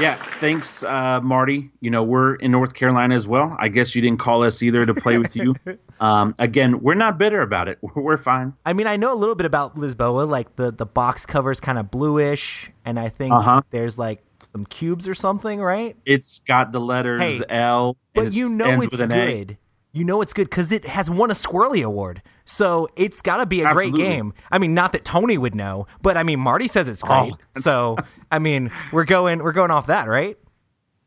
[0.00, 1.70] Yeah, thanks, uh, Marty.
[1.80, 3.54] You know, we're in North Carolina as well.
[3.58, 5.54] I guess you didn't call us either to play with you.
[6.00, 7.78] Um, again, we're not bitter about it.
[7.94, 8.54] We're fine.
[8.64, 10.26] I mean, I know a little bit about Lisboa.
[10.26, 13.60] Like the the box cover is kind of bluish, and I think Uh-huh.
[13.70, 15.94] there's like some cubes or something, right?
[16.06, 19.26] It's got the letters Hey, L, But you know it's an A.
[19.44, 19.58] good.
[19.92, 22.22] You know it's good because it has won a Squirrely Award.
[22.46, 24.00] So it's got to be a Absolutely.
[24.00, 24.32] great game.
[24.50, 27.34] I mean, not that Tony would know, but I mean, Marty says it's Oh, great.
[27.62, 27.98] so
[28.30, 30.38] I mean, we're going we're going off that, right?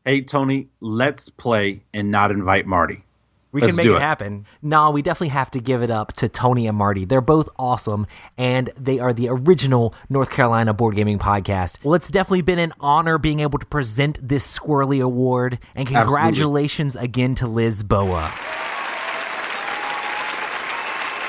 [0.04, 3.04] Hey, Tony, let's play and not invite Marty.
[3.52, 4.46] We Let's can make do it, happen.
[4.62, 7.04] No, we definitely have to give it up to Tony and Marty.
[7.04, 11.78] They're both awesome, and they are the original North Carolina board gaming podcast.
[11.84, 16.04] Well, it's definitely been an honor being able to present this Squirrely Award, and Absolutely.
[16.04, 18.32] congratulations again to Lisboa.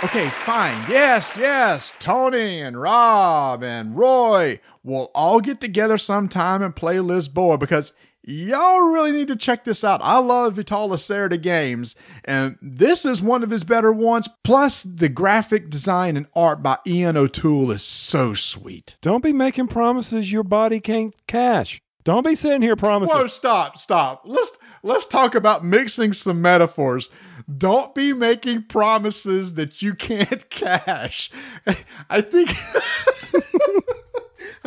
[0.06, 0.86] Okay, fine.
[0.88, 1.91] Yes, yes.
[2.00, 7.91] Tony and Rob and Roy will all get together sometime and play Lisboa because
[8.22, 10.02] y'all really need to check this out.
[10.04, 14.30] I love Vital Lacerda games, and this is one of his better ones.
[14.44, 18.98] Plus, the graphic design and art by Ian O'Toole is so sweet.
[19.02, 21.82] Don't be making promises your body can't cash.
[22.04, 23.18] Don't be sitting here promising.
[23.18, 24.22] Whoa, stop, stop.
[24.24, 24.52] Let's
[24.84, 27.10] let's talk about mixing some metaphors.
[27.58, 31.30] Don't be making promises that you can't cash.
[32.10, 32.50] I think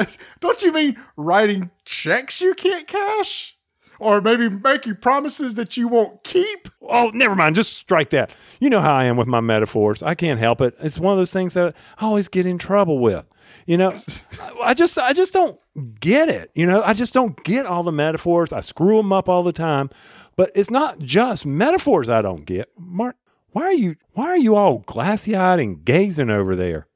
[0.41, 3.57] Don't you mean writing checks you can't cash?
[4.01, 6.69] Or maybe making promises that you won't keep?
[6.83, 7.57] Oh, never mind.
[7.57, 8.31] Just strike that.
[8.61, 10.05] You know how I am with my metaphors.
[10.05, 10.77] I can't help it.
[10.79, 13.25] It's one of those things that I always get in trouble with.
[13.67, 13.93] You know,
[14.62, 15.59] I just I just don't
[15.99, 16.53] get it.
[16.55, 18.53] You know, I just don't get all the metaphors.
[18.53, 19.91] I screw them up all the time.
[20.38, 22.70] But it's not just metaphors I don't get.
[22.79, 23.16] Mark,
[23.51, 26.87] why are you why are you all glassy eyed and gazing over there?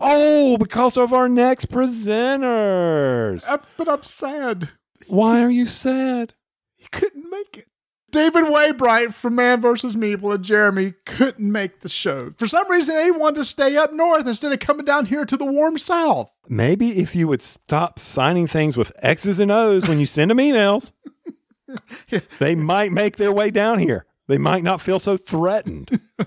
[0.00, 3.44] Oh, because of our next presenters.
[3.48, 4.68] Uh, but I'm sad.
[5.08, 6.34] Why are you sad?
[6.78, 7.66] You couldn't make it.
[8.12, 9.96] David Waybright from Man vs.
[9.96, 12.32] Meeple and Jeremy couldn't make the show.
[12.38, 15.36] For some reason, they wanted to stay up north instead of coming down here to
[15.36, 16.30] the warm south.
[16.48, 20.38] Maybe if you would stop signing things with X's and O's when you send them
[20.38, 20.92] emails,
[22.38, 24.06] they might make their way down here.
[24.26, 26.00] They might not feel so threatened.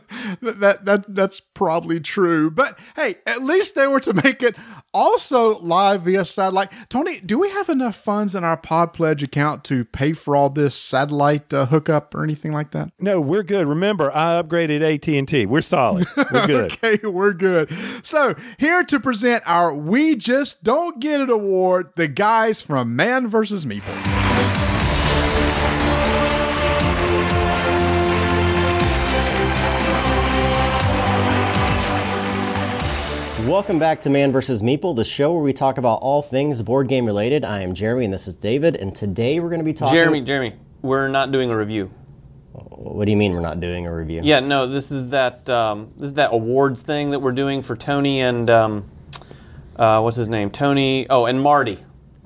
[0.41, 2.51] that, that that that's probably true.
[2.51, 4.55] But hey, at least they were to make it
[4.93, 6.71] also live via satellite.
[6.89, 10.51] Tony, do we have enough funds in our Pod Pledge account to pay for all
[10.51, 12.91] this satellite uh, hookup or anything like that?
[12.99, 13.65] No, we're good.
[13.67, 15.47] Remember, I upgraded AT and T.
[15.47, 16.05] We're solid.
[16.15, 16.73] We're good.
[16.73, 17.71] okay, we're good.
[18.03, 23.27] So here to present our "We Just Don't Get It" award, the guys from Man
[23.27, 23.65] vs.
[23.65, 24.76] Meeple.
[33.47, 34.61] Welcome back to Man vs.
[34.61, 37.45] Meeple, the show where we talk about all things board game related.
[37.45, 39.95] I am Jeremy and this is David, and today we're going to be talking.
[39.95, 41.89] Jeremy, Jeremy, we're not doing a review.
[42.51, 44.19] What do you mean we're not doing a review?
[44.21, 47.77] Yeah, no, this is that um, this is that awards thing that we're doing for
[47.77, 48.91] Tony and um,
[49.77, 50.51] uh, what's his name?
[50.51, 51.07] Tony.
[51.09, 51.79] Oh, and Marty.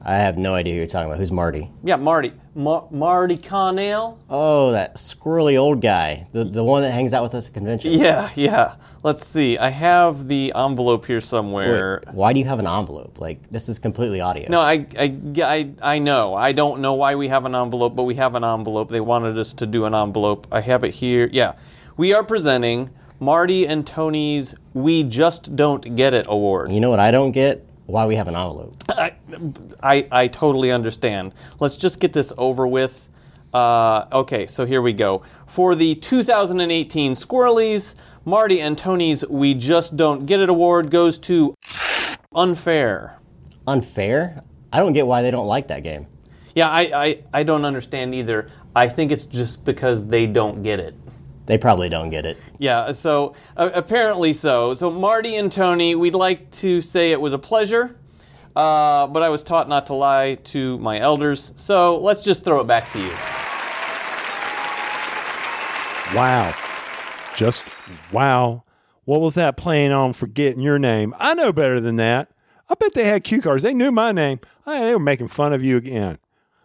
[0.04, 1.20] I have no idea who you're talking about.
[1.20, 1.70] Who's Marty?
[1.84, 2.34] Yeah, Marty.
[2.56, 4.18] Ma- Marty Connell.
[4.30, 7.96] Oh, that squirrely old guy, the the one that hangs out with us at conventions.
[7.96, 8.76] Yeah, yeah.
[9.04, 9.58] Let's see.
[9.60, 12.02] I have the envelope here somewhere.
[12.06, 13.22] Wait, why do you have an envelope?
[13.22, 14.50] Like this is completely audio.
[14.50, 16.34] No, I, I, I, I know.
[16.34, 18.90] I don't know why we have an envelope, but we have an envelope.
[18.90, 20.48] They wanted us to do an envelope.
[20.52, 21.30] I have it here.
[21.32, 21.54] Yeah.
[21.96, 26.72] We are presenting Marty and Tony's We Just Don't Get It award.
[26.72, 27.66] You know what I don't get?
[27.92, 28.76] Why we have an envelope.
[28.90, 29.14] I,
[29.84, 31.34] I, I totally understand.
[31.60, 33.10] Let's just get this over with.
[33.54, 35.24] Uh, okay, so here we go.
[35.46, 41.54] For the 2018 Squirrelies, Marty and Tony's We Just Don't Get It award goes to
[42.34, 43.20] Unfair.
[43.68, 44.42] Unfair?
[44.72, 46.08] I don't get why they don't like that game.
[46.56, 48.50] Yeah, I, I, I don't understand either.
[48.74, 50.96] I think it's just because they don't get it.
[51.46, 52.38] They probably don't get it.
[52.60, 54.74] Yeah, so uh, apparently so.
[54.74, 57.98] So, Marty and Tony, we'd like to say it was a pleasure,
[58.56, 62.62] uh, but I was taught not to lie to my elders, so let's just throw
[62.62, 63.12] it back to you.
[66.16, 66.54] Wow.
[67.36, 67.64] Just
[68.12, 68.64] wow.
[69.06, 71.16] What was that playing on forgetting your name?
[71.18, 72.32] I know better than that.
[72.70, 73.64] I bet they had cue cards.
[73.64, 74.40] They knew my name.
[74.66, 76.18] Hey, they were making fun of you again.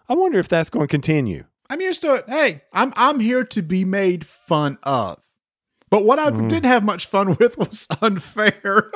[0.08, 1.44] I wonder if that's going to continue.
[1.68, 2.24] I'm used to it.
[2.28, 5.20] Hey, I'm I'm here to be made fun of.
[5.88, 6.48] But what I mm.
[6.48, 8.90] didn't have much fun with was unfair.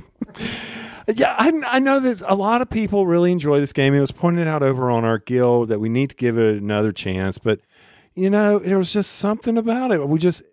[1.08, 3.94] yeah, I, I know that a lot of people really enjoy this game.
[3.94, 6.92] It was pointed out over on our guild that we need to give it another
[6.92, 7.38] chance.
[7.38, 7.60] But,
[8.14, 10.08] you know, there was just something about it.
[10.08, 10.44] We just,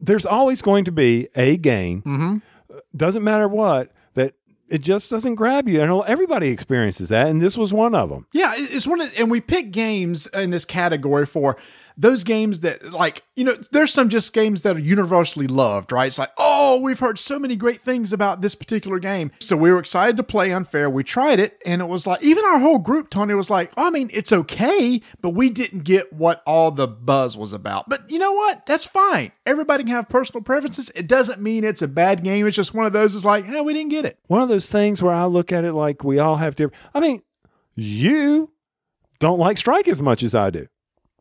[0.00, 2.36] there's always going to be a game, mm-hmm.
[2.96, 3.90] doesn't matter what,
[4.68, 5.82] it just doesn't grab you.
[5.82, 8.26] And everybody experiences that, and this was one of them.
[8.32, 11.56] Yeah, it's one of, and we pick games in this category for
[11.98, 16.06] those games that, like, you know, there's some just games that are universally loved, right?
[16.06, 19.72] It's like, oh, we've heard so many great things about this particular game, so we
[19.72, 20.88] were excited to play Unfair.
[20.88, 23.88] We tried it, and it was like, even our whole group, Tony was like, oh,
[23.88, 27.88] I mean, it's okay, but we didn't get what all the buzz was about.
[27.88, 28.64] But you know what?
[28.66, 29.32] That's fine.
[29.44, 30.90] Everybody can have personal preferences.
[30.94, 32.46] It doesn't mean it's a bad game.
[32.46, 33.16] It's just one of those.
[33.16, 34.18] Is like, hey, we didn't get it.
[34.28, 36.80] One of those things where I look at it like we all have different.
[36.94, 37.22] I mean,
[37.74, 38.50] you
[39.18, 40.68] don't like Strike as much as I do,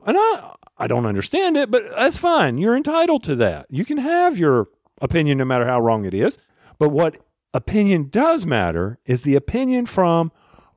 [0.05, 2.57] and I I don't understand it, but that's fine.
[2.57, 3.65] You're entitled to that.
[3.69, 4.67] You can have your
[5.01, 6.37] opinion no matter how wrong it is.
[6.77, 7.17] But what
[7.53, 10.31] opinion does matter is the opinion from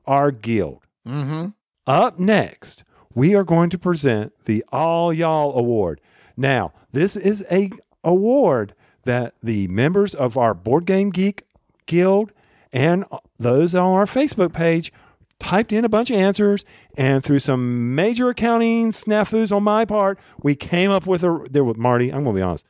[0.05, 0.83] our guild.
[1.07, 1.49] Mm-hmm.
[1.87, 2.83] Up next,
[3.13, 6.01] we are going to present the All Y'all Award.
[6.37, 7.69] Now, this is a
[8.03, 8.73] award
[9.03, 11.45] that the members of our Board Game Geek
[11.85, 12.31] Guild
[12.71, 13.05] and
[13.37, 14.93] those on our Facebook page
[15.41, 16.63] typed in a bunch of answers,
[16.95, 21.45] and through some major accounting snafus on my part, we came up with a.
[21.49, 22.65] There with Marty, I'm going to be honest.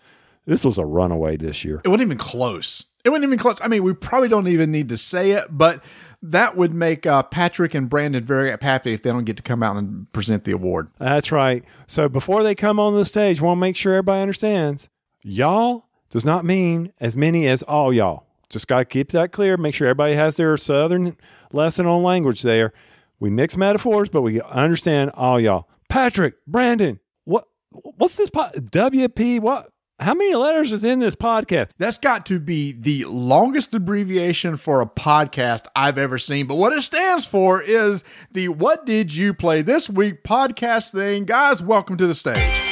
[0.45, 1.81] This was a runaway this year.
[1.83, 2.87] It wasn't even close.
[3.03, 3.59] It wasn't even close.
[3.61, 5.83] I mean, we probably don't even need to say it, but
[6.23, 9.61] that would make uh, Patrick and Brandon very happy if they don't get to come
[9.61, 10.89] out and present the award.
[10.97, 11.63] That's right.
[11.87, 14.89] So before they come on the stage, want to make sure everybody understands.
[15.23, 18.25] Y'all does not mean as many as all y'all.
[18.49, 19.57] Just got to keep that clear.
[19.57, 21.15] Make sure everybody has their southern
[21.53, 22.73] lesson on language there.
[23.19, 25.69] We mix metaphors, but we understand all y'all.
[25.89, 29.39] Patrick, Brandon, what what's this po- WP?
[29.39, 29.69] What?
[29.99, 31.69] How many letters is in this podcast?
[31.77, 36.47] That's got to be the longest abbreviation for a podcast I've ever seen.
[36.47, 41.25] But what it stands for is the What Did You Play This Week podcast thing.
[41.25, 42.70] Guys, welcome to the stage.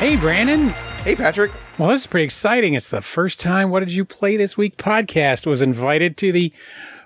[0.00, 0.70] Hey, Brandon.
[1.04, 1.52] Hey, Patrick.
[1.76, 2.72] Well, this is pretty exciting.
[2.72, 6.54] It's the first time What Did You Play This Week podcast was invited to the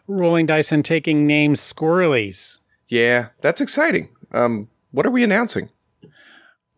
[0.06, 2.58] Rolling Dice and Taking Names Squirrelies.
[2.86, 4.10] Yeah, that's exciting.
[4.30, 5.70] Um, what are we announcing?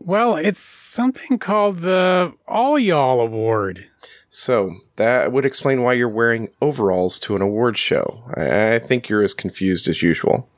[0.07, 3.87] Well, it's something called the All Y'all Award.
[4.31, 8.25] So, that would explain why you're wearing overalls to an award show.
[8.35, 10.49] I, I think you're as confused as usual.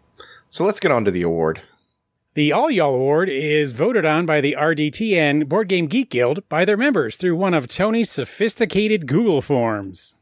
[0.50, 1.62] So, let's get on to the award.
[2.38, 6.64] The All Y'all Award is voted on by the RDTN Board Game Geek Guild by
[6.64, 10.14] their members through one of Tony's sophisticated Google forms.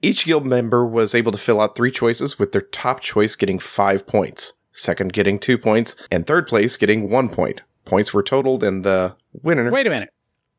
[0.00, 3.58] Each guild member was able to fill out three choices, with their top choice getting
[3.58, 7.62] five points, second getting two points, and third place getting one point.
[7.84, 9.68] Points were totaled, and the winner.
[9.68, 10.10] Wait a minute.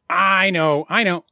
[0.10, 1.24] I know, I know.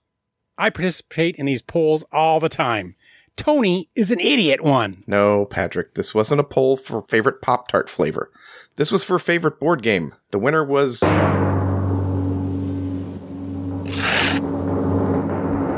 [0.57, 2.95] I participate in these polls all the time.
[3.37, 5.03] Tony is an idiot one.
[5.07, 8.29] No, Patrick, this wasn't a poll for favorite Pop Tart flavor.
[8.75, 10.13] This was for favorite board game.
[10.31, 10.99] The winner was.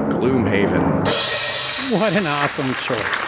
[0.10, 1.06] Gloomhaven.
[2.00, 3.26] What an awesome choice.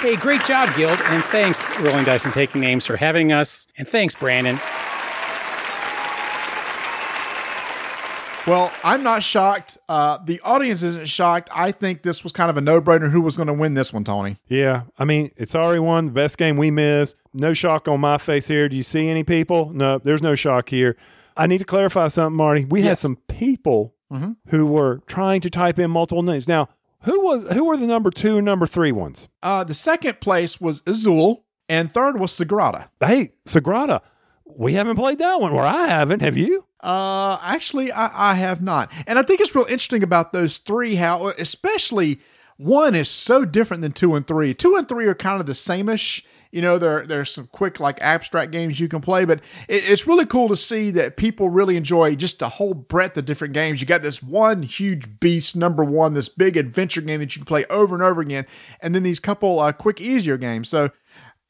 [0.00, 3.66] Hey, great job, Guild, and thanks, Rolling Dice and Taking Names, for having us.
[3.76, 4.60] And thanks, Brandon.
[8.48, 9.76] Well, I'm not shocked.
[9.90, 11.50] Uh, the audience isn't shocked.
[11.52, 13.92] I think this was kind of a no brainer who was going to win this
[13.92, 14.38] one, Tony.
[14.48, 17.16] Yeah, I mean, it's already won the best game we missed.
[17.34, 18.68] No shock on my face here.
[18.68, 19.70] Do you see any people?
[19.74, 20.96] No, there's no shock here.
[21.36, 22.64] I need to clarify something, Marty.
[22.64, 24.36] We had some people Mhm.
[24.48, 26.48] who were trying to type in multiple names.
[26.48, 26.68] Now,
[27.02, 29.28] who was who were the number two and number three ones?
[29.42, 32.88] Uh, the second place was Azul, and third was Sagrada.
[32.98, 34.00] Hey, Sagrada,
[34.46, 36.22] we haven't played that one, or I haven't.
[36.22, 36.64] Have you?
[36.80, 38.90] Uh, actually, I, I have not.
[39.06, 42.20] And I think it's real interesting about those three, how especially
[42.56, 44.54] one is so different than two and three.
[44.54, 46.22] Two and three are kind of the sameish.
[46.50, 50.06] You know, there there's some quick like abstract games you can play, but it, it's
[50.06, 53.80] really cool to see that people really enjoy just a whole breadth of different games.
[53.80, 57.46] You got this one huge beast, number one, this big adventure game that you can
[57.46, 58.46] play over and over again,
[58.80, 60.70] and then these couple uh, quick, easier games.
[60.70, 60.90] So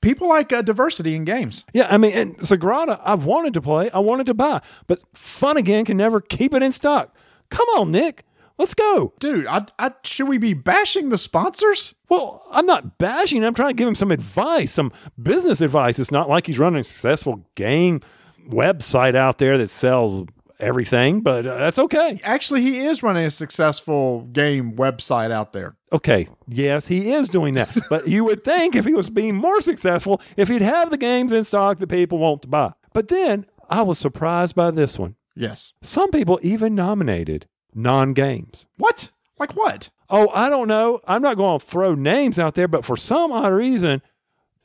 [0.01, 1.65] people like uh, diversity in games.
[1.73, 5.57] Yeah, I mean, and Sagrada, I've wanted to play, I wanted to buy, but Fun
[5.57, 7.15] Again can never keep it in stock.
[7.51, 8.25] Come on, Nick.
[8.59, 9.13] Let's go.
[9.21, 11.95] Dude, I, I, should we be bashing the sponsors?
[12.09, 13.45] Well, I'm not bashing.
[13.45, 14.93] I'm trying to give him some advice, some
[15.23, 16.01] business advice.
[16.01, 18.01] It's not like he's running a successful game
[18.49, 20.27] website out there that sells
[20.61, 22.21] everything, but uh, that's okay.
[22.25, 25.77] Actually, he is running a successful game website out there.
[25.93, 27.77] Okay, yes, he is doing that.
[27.91, 31.33] but you would think if he was being more successful, if he'd have the games
[31.33, 32.73] in stock that people want to buy.
[32.93, 35.17] But then I was surprised by this one.
[35.35, 35.73] Yes.
[35.83, 38.67] Some people even nominated non games.
[38.77, 39.11] What?
[39.39, 39.91] Like what?
[40.11, 41.01] Oh, I don't know.
[41.07, 44.03] I'm not going to throw names out there, but for some odd reason,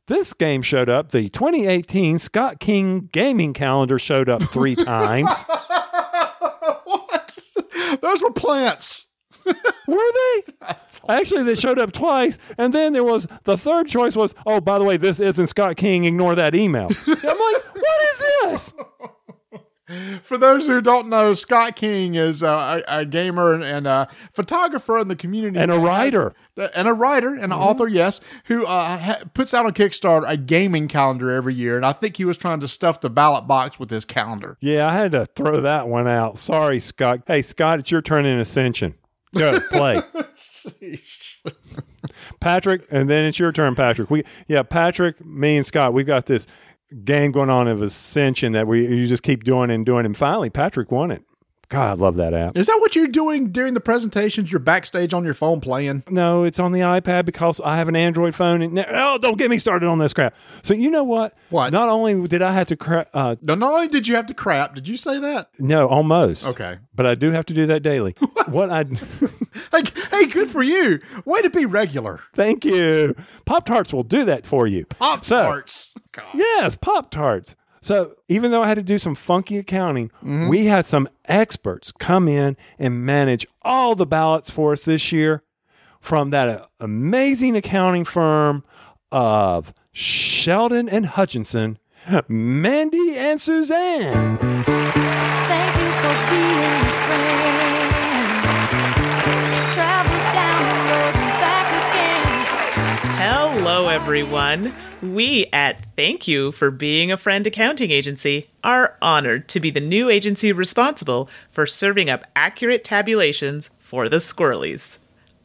[0.07, 1.11] this game showed up.
[1.11, 5.29] The 2018 Scott King gaming calendar showed up three times.
[8.01, 9.07] Those were plants.
[9.45, 9.53] Were
[9.87, 10.43] they?
[11.09, 14.79] Actually, they showed up twice, and then there was the third choice was, oh, by
[14.79, 16.05] the way, this isn't Scott King.
[16.05, 16.89] Ignore that email.
[17.07, 18.73] I'm like, what is this?
[20.23, 24.07] For those who don't know, Scott King is uh, a, a gamer and, and a
[24.33, 26.33] photographer in the community, And a writer.
[26.57, 27.87] And a writer and an author.
[27.87, 31.93] Yes, who uh, ha- puts out on Kickstarter a gaming calendar every year, and I
[31.93, 34.57] think he was trying to stuff the ballot box with his calendar.
[34.61, 36.37] Yeah, I had to throw that one out.
[36.37, 37.21] Sorry, Scott.
[37.27, 38.95] Hey, Scott, it's your turn in Ascension.
[39.35, 40.01] Go play.
[42.39, 44.09] Patrick, and then it's your turn, Patrick.
[44.09, 46.45] We yeah, Patrick, me and Scott, we've got this
[47.03, 50.49] game going on of Ascension that we you just keep doing and doing, and finally
[50.49, 51.23] Patrick won it.
[51.69, 52.55] God, I love that app.
[52.57, 54.51] Is that what you're doing during the presentations?
[54.51, 56.03] You're backstage on your phone playing?
[56.09, 58.61] No, it's on the iPad because I have an Android phone.
[58.61, 60.35] And oh, don't get me started on this crap.
[60.61, 61.35] So you know what?
[61.49, 61.71] What?
[61.73, 63.09] Not only did I have to crap.
[63.13, 65.49] uh, No, not only did you have to crap, did you say that?
[65.57, 66.45] no, almost.
[66.45, 66.77] Okay.
[66.95, 68.15] But I do have to do that daily.
[68.47, 68.83] what I
[69.71, 70.99] Hey, hey, good for you.
[71.25, 72.19] Way to be regular.
[72.35, 73.15] Thank you.
[73.45, 74.85] Pop Tarts will do that for you.
[74.85, 75.95] Pop Tarts.
[76.33, 77.55] Yes, Pop Tarts.
[77.83, 80.47] So even though I had to do some funky accounting, Mm-hmm.
[80.47, 85.43] we had some experts come in and manage all the ballots for us this year
[85.99, 88.63] from that amazing accounting firm
[89.11, 91.77] of Sheldon and Hutchinson,
[92.27, 94.37] Mandy and Suzanne.
[94.37, 96.62] Thank you for being
[103.65, 104.75] Hello, everyone.
[105.01, 109.79] We at Thank You for Being a Friend Accounting Agency are honored to be the
[109.79, 114.97] new agency responsible for serving up accurate tabulations for the Squirrelies.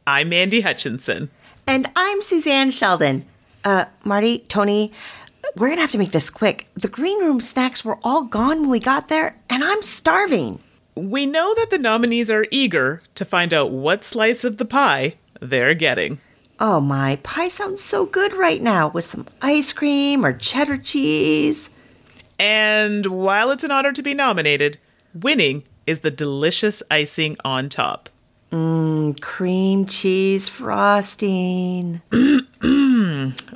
[0.04, 1.30] I'm Mandy Hutchinson.
[1.64, 3.24] And I'm Suzanne Sheldon.
[3.62, 4.90] Uh, Marty, Tony,
[5.54, 6.66] we're gonna have to make this quick.
[6.74, 10.58] The green room snacks were all gone when we got there, and I'm starving.
[10.96, 15.14] We know that the nominees are eager to find out what slice of the pie
[15.40, 16.18] they're getting.
[16.60, 21.70] Oh my, pie sounds so good right now with some ice cream or cheddar cheese.
[22.38, 24.78] And while it's an honor to be nominated,
[25.14, 28.08] winning is the delicious icing on top.
[28.50, 32.00] Mmm, cream cheese frosting.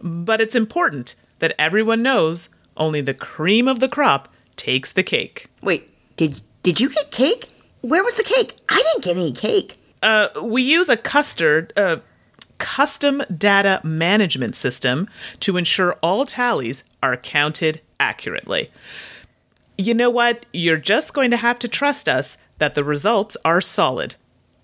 [0.02, 5.48] But it's important that everyone knows only the cream of the crop takes the cake.
[5.62, 7.50] Wait, did did you get cake?
[7.80, 8.56] Where was the cake?
[8.68, 9.76] I didn't get any cake.
[10.02, 11.96] Uh, we use a custard, uh,
[12.62, 15.08] custom data management system
[15.40, 18.70] to ensure all tallies are counted accurately.
[19.76, 20.46] You know what?
[20.52, 24.14] You're just going to have to trust us that the results are solid,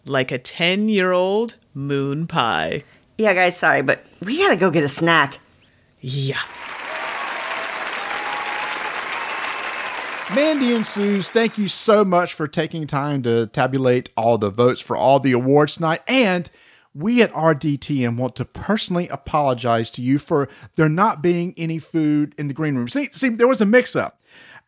[0.05, 2.84] like a 10 year old moon pie.
[3.18, 5.40] Yeah, guys, sorry, but we gotta go get a snack.
[6.01, 6.38] Yeah.
[10.32, 14.80] Mandy and Suze, thank you so much for taking time to tabulate all the votes
[14.80, 16.03] for all the awards tonight.
[16.07, 16.49] And
[16.99, 22.34] we at RDTN want to personally apologize to you for there not being any food
[22.36, 22.88] in the green room.
[22.88, 24.20] See, see there was a mix up.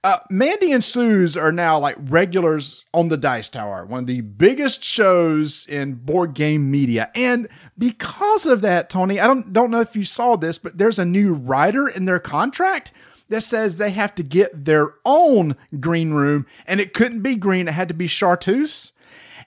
[0.03, 4.22] Uh, Mandy and Suze are now like regulars on the Dice Tower, one of the
[4.22, 7.11] biggest shows in board game media.
[7.14, 10.99] And because of that, Tony, I don't don't know if you saw this, but there's
[10.99, 12.93] a new rider in their contract
[13.28, 17.68] that says they have to get their own green room, and it couldn't be green;
[17.68, 18.93] it had to be chartreuse.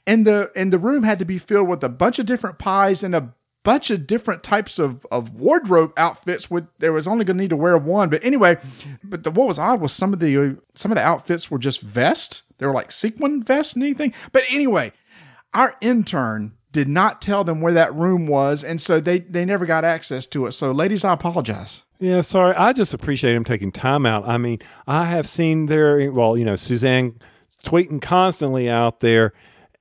[0.06, 3.04] And the and the room had to be filled with a bunch of different pies
[3.04, 3.34] and a
[3.64, 7.50] bunch of different types of, of wardrobe outfits with there was only going to need
[7.50, 8.10] to wear one.
[8.10, 8.58] But anyway
[9.04, 11.82] but the, what was odd was some of the some of the outfits were just
[11.82, 14.14] vest they were like sequin vest and anything.
[14.32, 14.92] But anyway
[15.54, 19.66] our intern did not tell them where that room was and so they they never
[19.66, 20.52] got access to it.
[20.52, 21.84] So ladies i apologize.
[22.00, 22.54] Yeah, sorry.
[22.56, 24.28] I just appreciate him taking time out.
[24.28, 27.18] I mean, I have seen their well, you know, Suzanne
[27.64, 29.32] tweeting constantly out there,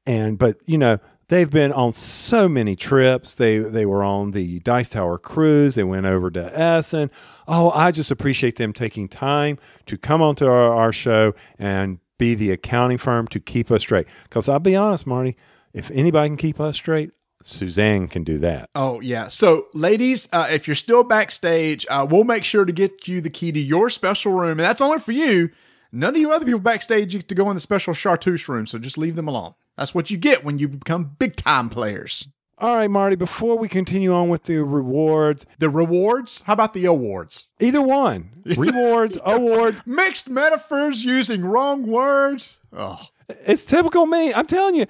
[0.07, 0.99] and but you know,
[1.29, 3.35] they've been on so many trips.
[3.35, 5.75] They they were on the Dice Tower cruise.
[5.75, 7.11] They went over to Essen.
[7.49, 12.35] Oh, I just appreciate them taking time to come onto our, our show and be
[12.35, 14.07] the accounting firm to keep us straight.
[14.25, 15.37] Because I'll be honest, Marty,
[15.73, 17.11] if anybody can keep us straight,
[17.43, 18.71] Suzanne can do that.
[18.75, 19.29] Oh, yeah.
[19.29, 23.31] So, ladies, uh, if you're still backstage, uh, we'll make sure to get you the
[23.31, 24.53] key to your special room.
[24.53, 25.51] And that's only for you.
[25.91, 28.67] None of you other people backstage get to go in the special chartreuse room.
[28.67, 29.55] So just leave them alone.
[29.77, 32.29] That's what you get when you become big time players.
[32.59, 36.43] All right, Marty, before we continue on with the rewards, the rewards?
[36.47, 37.49] How about the awards?
[37.59, 38.31] Either one.
[38.57, 39.81] Rewards, awards.
[39.85, 42.61] Mixed metaphors using wrong words.
[42.73, 43.07] Oh.
[43.29, 44.33] It's typical me.
[44.33, 44.87] I'm telling you,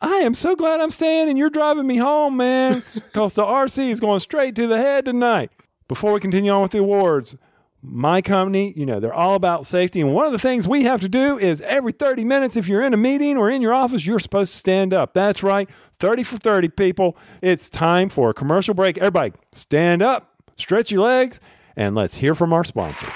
[0.00, 3.90] I am so glad I'm staying and you're driving me home, man, because the RC
[3.90, 5.50] is going straight to the head tonight.
[5.88, 7.36] Before we continue on with the awards,
[7.88, 10.00] my company, you know, they're all about safety.
[10.00, 12.82] And one of the things we have to do is every 30 minutes, if you're
[12.82, 15.14] in a meeting or in your office, you're supposed to stand up.
[15.14, 15.70] That's right.
[15.98, 17.16] 30 for 30, people.
[17.40, 18.98] It's time for a commercial break.
[18.98, 21.38] Everybody, stand up, stretch your legs,
[21.76, 23.12] and let's hear from our sponsors.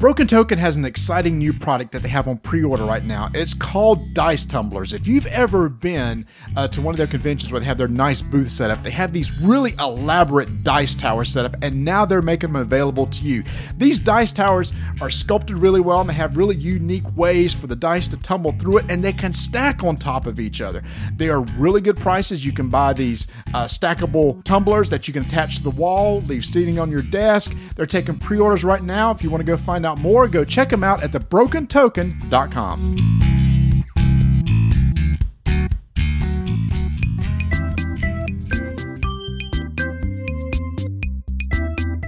[0.00, 3.28] Broken Token has an exciting new product that they have on pre order right now.
[3.34, 4.94] It's called Dice Tumblers.
[4.94, 6.24] If you've ever been
[6.56, 8.92] uh, to one of their conventions where they have their nice booth set up, they
[8.92, 13.24] have these really elaborate dice towers set up, and now they're making them available to
[13.24, 13.44] you.
[13.76, 14.72] These dice towers
[15.02, 18.52] are sculpted really well and they have really unique ways for the dice to tumble
[18.52, 20.82] through it, and they can stack on top of each other.
[21.14, 22.42] They are really good prices.
[22.42, 26.46] You can buy these uh, stackable tumblers that you can attach to the wall, leave
[26.46, 27.54] seating on your desk.
[27.76, 29.10] They're taking pre orders right now.
[29.10, 33.20] If you want to go find out more, go check them out at thebrokentoken.com.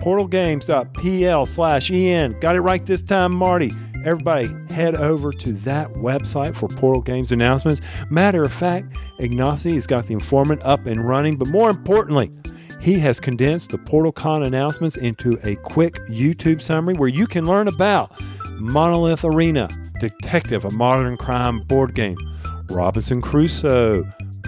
[0.02, 2.38] portalgames.pl slash en.
[2.40, 3.72] Got it right this time, Marty.
[4.04, 7.80] Everybody, head over to that website for Portal Games announcements.
[8.10, 12.32] Matter of fact, Ignacy has got the informant up and running, but more importantly,
[12.82, 17.68] he has condensed the PortalCon announcements into a quick YouTube summary where you can learn
[17.68, 18.12] about
[18.54, 19.68] Monolith Arena,
[20.00, 22.16] Detective, a modern crime board game,
[22.70, 24.02] Robinson Crusoe,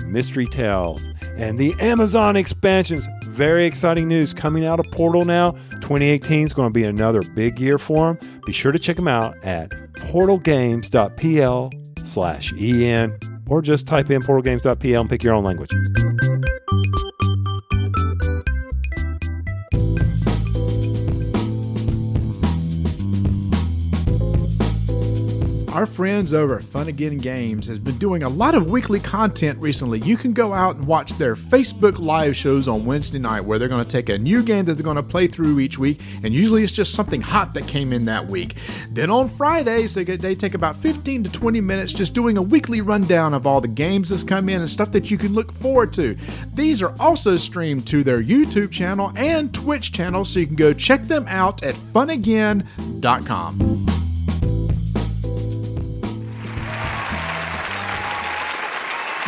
[0.07, 3.07] Mystery Tales, and the Amazon expansions.
[3.23, 5.53] Very exciting news coming out of Portal now.
[5.83, 8.41] 2018 is going to be another big year for them.
[8.47, 11.71] Be sure to check them out at portalgames.pl
[12.05, 13.17] slash en
[13.49, 15.71] or just type in portalgames.pl and pick your own language.
[25.75, 29.59] Our friends over at Fun Again Games has been doing a lot of weekly content
[29.59, 29.99] recently.
[30.03, 33.67] You can go out and watch their Facebook live shows on Wednesday night where they're
[33.67, 36.33] going to take a new game that they're going to play through each week, and
[36.33, 38.55] usually it's just something hot that came in that week.
[38.89, 42.43] Then on Fridays, they, get, they take about 15 to 20 minutes just doing a
[42.43, 45.51] weekly rundown of all the games that's come in and stuff that you can look
[45.55, 46.17] forward to.
[46.55, 50.73] These are also streamed to their YouTube channel and Twitch channel, so you can go
[50.73, 52.63] check them out at funagain.com.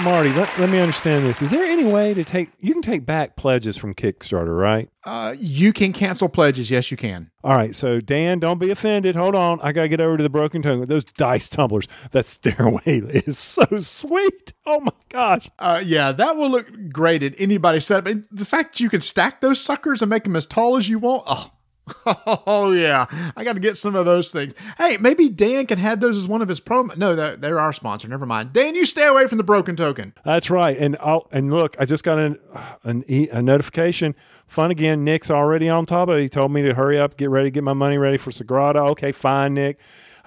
[0.06, 1.42] Marty, let, let me understand this.
[1.42, 4.88] Is there any way to take, you can take back pledges from Kickstarter, right?
[5.02, 6.70] Uh, you can cancel pledges.
[6.70, 7.32] Yes, you can.
[7.42, 9.16] All right, so Dan, don't be offended.
[9.16, 10.86] Hold on, I gotta get over to the Broken Token.
[10.86, 12.82] Those dice tumblers, that stairway
[13.26, 14.52] is so sweet.
[14.64, 15.50] Oh my gosh.
[15.58, 18.06] Uh, yeah, that will look great at anybody's setup.
[18.06, 21.00] And the fact you can stack those suckers and make them as tall as you
[21.00, 21.24] want.
[21.26, 21.50] Oh,
[22.48, 23.06] Oh yeah,
[23.36, 24.54] I got to get some of those things.
[24.78, 26.96] Hey, maybe Dan can have those as one of his promo.
[26.96, 28.08] No, they're, they're our sponsor.
[28.08, 28.52] Never mind.
[28.52, 30.12] Dan, you stay away from the broken token.
[30.24, 30.76] That's right.
[30.76, 32.38] And I'll, and look, I just got an,
[32.84, 34.14] an e- a notification.
[34.46, 35.04] Fun again.
[35.04, 36.22] Nick's already on top of it.
[36.22, 38.88] He told me to hurry up, get ready, get my money ready for Sagrada.
[38.90, 39.78] Okay, fine, Nick.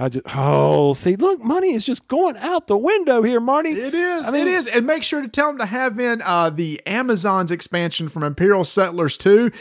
[0.01, 3.71] I just oh see look money is just going out the window here, Marty.
[3.71, 4.27] It is.
[4.27, 4.65] I mean- it is.
[4.67, 8.63] And make sure to tell them to have in uh, the Amazon's expansion from Imperial
[8.63, 9.51] Settlers 2.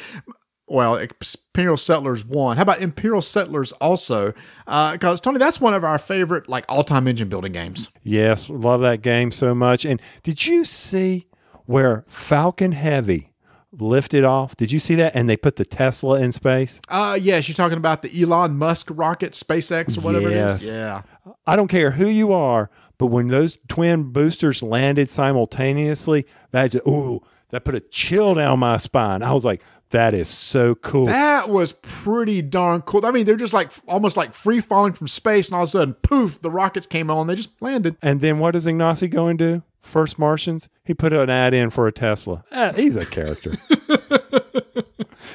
[0.69, 2.57] Well, Imperial Settlers 1.
[2.57, 4.35] How about Imperial Settlers also?
[4.67, 7.89] Because, Tony, that's one of our favorite, like, all time engine building games.
[8.03, 9.85] Yes, love that game so much.
[9.85, 11.27] And did you see
[11.67, 13.33] where Falcon Heavy
[13.73, 14.57] lifted off?
[14.57, 15.15] Did you see that?
[15.15, 16.81] And they put the Tesla in space.
[16.89, 20.63] Uh, yes, you're talking about the Elon Musk rocket, SpaceX, or whatever it Yes.
[20.65, 20.71] is.
[20.71, 21.03] Yeah.
[21.47, 26.87] I don't care who you are, but when those twin boosters landed simultaneously, that just
[26.87, 29.23] ooh, that put a chill down my spine.
[29.23, 31.07] I was like, that is so cool.
[31.07, 33.07] That was pretty darn cool.
[33.07, 35.71] I mean, they're just like almost like free falling from space, and all of a
[35.71, 37.27] sudden, poof, the rockets came on.
[37.27, 37.97] They just landed.
[38.03, 39.63] and then what does Ignacy go and do?
[39.81, 42.45] First Martians, he put an ad in for a Tesla.
[42.53, 43.53] Ah, he's a character.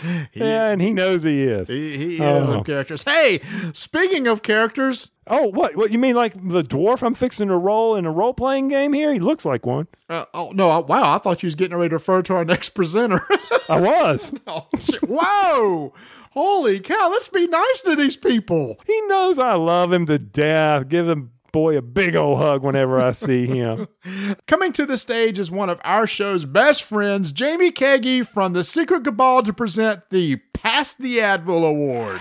[0.34, 1.70] yeah, and he knows he is.
[1.70, 2.60] He, he is Oh.
[2.60, 3.04] of characters.
[3.04, 3.42] Hey,
[3.74, 5.76] speaking of characters, Oh, what?
[5.78, 8.92] What you mean, like the dwarf I'm fixing to roll in a role playing game
[8.94, 9.14] here?
[9.14, 9.88] He looks like one.
[10.10, 12.44] uh, oh no, I- wow, I thought you was getting ready to refer to our
[12.46, 13.22] next presenter.
[13.70, 14.34] I was.
[14.48, 15.02] oh, shit.
[15.08, 15.94] Whoa.
[16.32, 18.80] Holy cow, let's be nice to these people.
[18.88, 20.90] He knows I love him to death.
[20.90, 23.88] Give him boy a big old hug whenever I see him.
[24.48, 28.66] Coming to the stage is one of our show's best friends, Jamie Keagy from the
[28.66, 32.20] Secret Cabal, to present the Pass the Advil Award.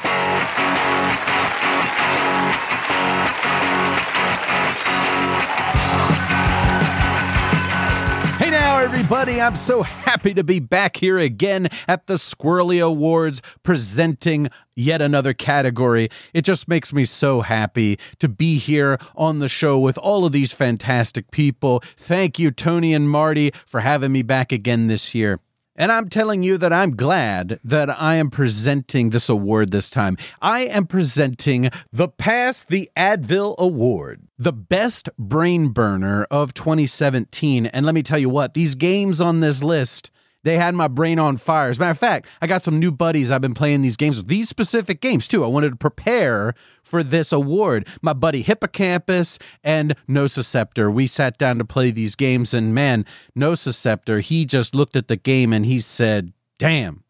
[8.83, 9.41] Everybody.
[9.41, 15.33] I'm so happy to be back here again at the Squirrely Awards presenting yet another
[15.33, 16.09] category.
[16.35, 20.33] It just makes me so happy to be here on the show with all of
[20.33, 21.80] these fantastic people.
[21.97, 25.39] Thank you, Tony and Marty, for having me back again this year.
[25.75, 30.18] And I'm telling you that I'm glad that I am presenting this award this time.
[30.43, 37.64] I am presenting the Pass the Advil Award, the best brain burner of 2017.
[37.64, 40.11] And let me tell you what, these games on this list
[40.45, 41.70] They had my brain on fire.
[41.70, 44.16] As a matter of fact, I got some new buddies I've been playing these games
[44.16, 44.27] with.
[44.27, 45.45] These specific games, too.
[45.45, 46.55] I wanted to prepare
[46.93, 47.88] for this award.
[48.03, 50.93] My buddy Hippocampus and Nociceptor.
[50.93, 55.16] We sat down to play these games, and man, Nociceptor, he just looked at the
[55.16, 57.03] game and he said, Damn,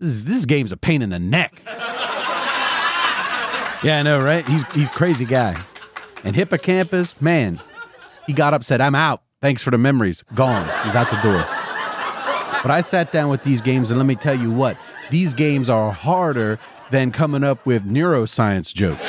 [0.00, 1.62] this, is, this game's a pain in the neck.
[3.84, 4.46] yeah, I know, right?
[4.48, 5.64] He's he's crazy guy.
[6.24, 7.60] And Hippocampus, man,
[8.26, 9.22] he got up, said, I'm out.
[9.40, 10.24] Thanks for the memories.
[10.34, 10.68] Gone.
[10.84, 11.44] He's out the door.
[12.60, 14.76] But I sat down with these games, and let me tell you what,
[15.10, 16.58] these games are harder
[16.90, 19.00] than coming up with neuroscience jokes.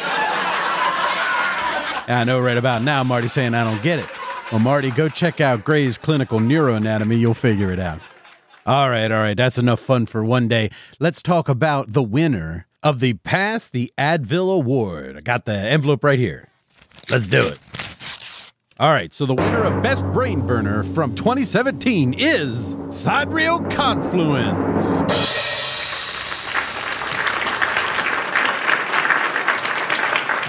[2.08, 4.08] I know right about now, Marty's saying I don't get it.
[4.52, 7.20] Well, Marty, go check out Gray's Clinical Neuroanatomy.
[7.20, 8.00] You'll figure it out.
[8.66, 9.38] All right, all right.
[9.38, 10.72] That's enough fun for one day.
[11.00, 15.18] Let's talk about the winner of the Pass the Advil Award.
[15.18, 16.50] I got the envelope right here.
[17.12, 17.60] Let's do it.
[18.80, 25.02] All right, so the winner of Best Brain Burner from 2017 is Sidereal Confluence.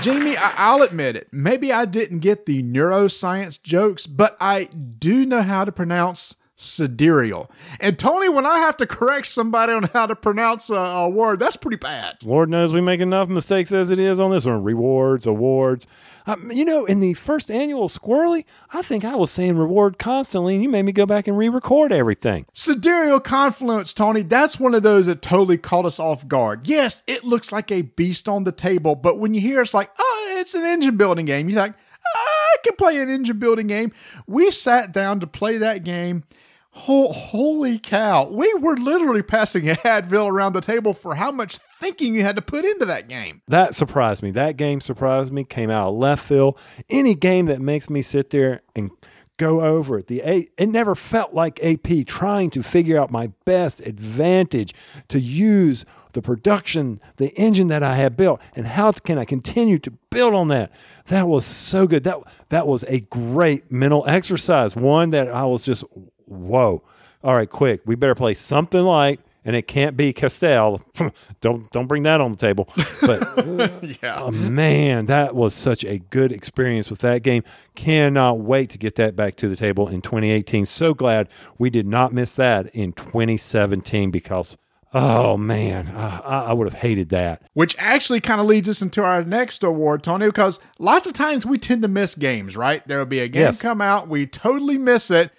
[0.02, 1.28] Jamie, I- I'll admit it.
[1.32, 7.50] Maybe I didn't get the neuroscience jokes, but I do know how to pronounce sidereal.
[7.80, 11.38] And Tony, when I have to correct somebody on how to pronounce a, a word,
[11.38, 12.16] that's pretty bad.
[12.22, 14.62] Lord knows we make enough mistakes as it is on this one.
[14.62, 15.86] Rewards, awards.
[16.30, 20.54] Um, you know, in the first annual Squirrely, I think I was saying reward constantly,
[20.54, 22.46] and you made me go back and re-record everything.
[22.52, 26.66] Sidereal Confluence, Tony, that's one of those that totally caught us off guard.
[26.66, 29.90] Yes, it looks like a beast on the table, but when you hear it's like,
[29.98, 31.74] oh, it's an engine building game, you're like,
[32.14, 33.92] I can play an engine building game.
[34.26, 36.24] We sat down to play that game.
[36.72, 38.28] Ho- holy cow.
[38.30, 42.42] We were literally passing Advil around the table for how much thinking you had to
[42.42, 43.42] put into that game.
[43.48, 44.30] That surprised me.
[44.32, 45.44] That game surprised me.
[45.44, 46.58] Came out of left field.
[46.90, 48.90] Any game that makes me sit there and
[49.38, 50.06] go over it.
[50.06, 54.74] The A, it never felt like AP trying to figure out my best advantage
[55.08, 59.78] to use the production, the engine that I had built, and how can I continue
[59.78, 60.72] to build on that.
[61.06, 62.04] That was so good.
[62.04, 62.18] That
[62.50, 64.76] that was a great mental exercise.
[64.76, 65.84] One that I was just
[66.26, 66.82] whoa.
[67.22, 67.80] All right, quick.
[67.86, 70.82] We better play something light and it can't be Castell.
[71.40, 72.68] don't don't bring that on the table.
[73.00, 77.42] But yeah, oh, man, that was such a good experience with that game.
[77.74, 80.66] Cannot wait to get that back to the table in 2018.
[80.66, 81.28] So glad
[81.58, 84.56] we did not miss that in 2017 because
[84.92, 87.42] oh man, I, I would have hated that.
[87.54, 91.46] Which actually kind of leads us into our next award, Tony, because lots of times
[91.46, 92.86] we tend to miss games, right?
[92.86, 93.60] There will be a game Yes.
[93.60, 95.30] come out, we totally miss it.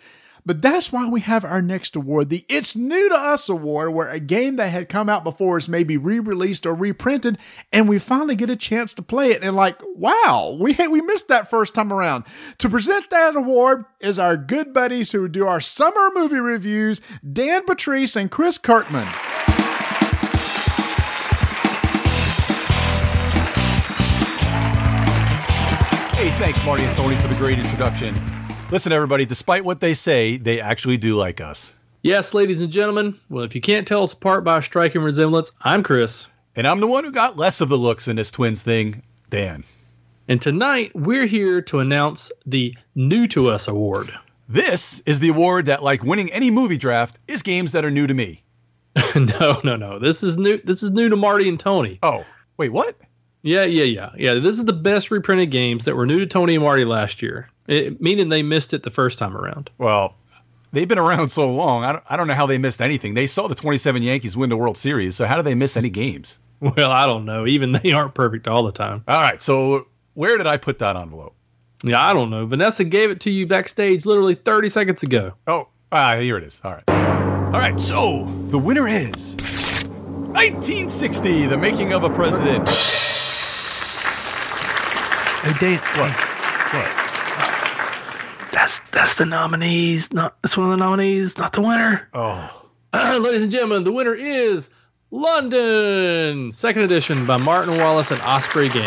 [0.45, 4.09] But that's why we have our next award, the It's New to Us award, where
[4.09, 7.37] a game that had come out before is maybe re-released or reprinted,
[7.71, 9.43] and we finally get a chance to play it.
[9.43, 12.23] And like, wow, we we missed that first time around.
[12.57, 17.65] To present that award is our good buddies who do our summer movie reviews, Dan
[17.65, 19.07] Patriss and Chris Kirkman.
[26.15, 28.15] Hey, thanks, Marty and Tony, for the great introduction.
[28.71, 31.75] Listen, everybody, despite what they say, they actually do like us.
[32.03, 33.19] Yes, ladies and gentlemen.
[33.27, 36.27] Well, if you can't tell us apart by a striking resemblance, I'm Chris.
[36.55, 39.65] And I'm the one who got less of the looks in this twins thing, Dan.
[40.29, 44.17] And tonight, we're here to announce the New to Us Award.
[44.47, 48.07] This is the award that, like winning any movie draft, is games that are new
[48.07, 48.41] to me.
[49.15, 49.99] no, no, no.
[49.99, 50.61] This is new.
[50.63, 51.99] This is new to Marty and Tony.
[52.03, 52.95] Oh, wait, what?
[53.43, 54.33] Yeah, yeah, yeah, yeah.
[54.35, 57.49] This is the best reprinted games that were new to Tony and Marty last year.
[57.67, 59.69] It, meaning they missed it the first time around.
[59.77, 60.15] Well,
[60.71, 61.83] they've been around so long.
[61.83, 63.13] I don't, I don't know how they missed anything.
[63.13, 65.89] They saw the 27 Yankees win the World Series, so how do they miss any
[65.89, 66.39] games?
[66.61, 67.47] Well, I don't know.
[67.47, 69.03] Even they aren't perfect all the time.
[69.07, 71.33] All right, so where did I put that envelope?
[71.83, 72.45] Yeah, I don't know.
[72.45, 75.33] Vanessa gave it to you backstage literally 30 seconds ago.
[75.47, 76.61] Oh, ah, here it is.
[76.63, 76.87] All right.
[76.87, 79.35] All right, so the winner is
[80.33, 82.69] 1960, The Making of a President.
[85.43, 85.79] Hey, Dan.
[85.99, 86.11] What?
[86.73, 86.97] What?
[88.51, 90.13] That's that's the nominees.
[90.13, 92.07] Not that's one of the nominees, not the winner.
[92.13, 92.67] Oh.
[92.93, 94.69] Uh, ladies and gentlemen, the winner is
[95.09, 98.85] London, second edition by Martin Wallace and Osprey Games.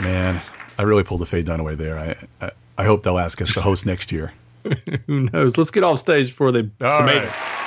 [0.00, 0.40] Man,
[0.78, 1.98] I really pulled the Faye Dunaway there.
[1.98, 4.32] I, I I hope they'll ask us to host next year.
[5.06, 5.58] Who knows?
[5.58, 7.26] Let's get off stage before they All tomato.
[7.26, 7.59] right.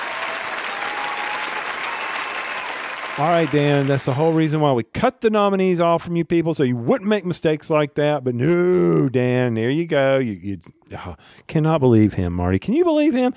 [3.20, 6.26] All right, Dan, that's the whole reason why we cut the nominees off from you
[6.26, 8.24] people so you wouldn't make mistakes like that.
[8.24, 10.18] But no, Dan, there you go.
[10.18, 10.62] You, you
[10.98, 11.16] oh,
[11.48, 12.58] cannot believe him, Marty.
[12.58, 13.36] Can you believe him?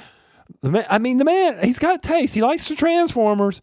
[0.63, 2.35] The man, I mean, the man, he's got a taste.
[2.35, 3.61] He likes the Transformers,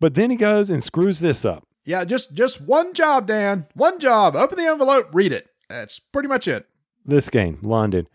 [0.00, 1.68] but then he goes and screws this up.
[1.84, 3.66] Yeah, just just one job, Dan.
[3.74, 4.34] One job.
[4.34, 5.48] Open the envelope, read it.
[5.68, 6.66] That's pretty much it.
[7.04, 8.08] This game, London.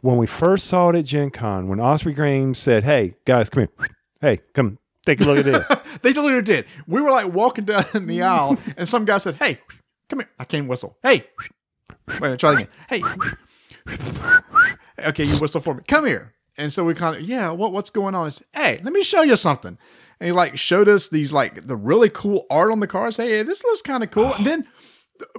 [0.00, 3.62] when we first saw it at Gen Con, when Osprey Games said, "Hey guys, come
[3.78, 3.88] here.
[4.20, 6.66] Hey, come take a look at this." they literally did.
[6.86, 9.58] We were like walking down in the aisle, and some guy said, "Hey,
[10.08, 10.96] come here." I can't whistle.
[11.02, 11.24] Hey,
[12.20, 12.68] wait, try again.
[12.88, 13.02] Hey,
[15.08, 15.82] okay, you whistle for me.
[15.86, 16.32] Come here.
[16.56, 18.28] And so we kind of, yeah, what what's going on?
[18.28, 19.76] It's, hey, let me show you something.
[20.20, 23.16] And he like showed us these like the really cool art on the cars.
[23.16, 24.32] Hey, this looks kind of cool.
[24.34, 24.68] And then,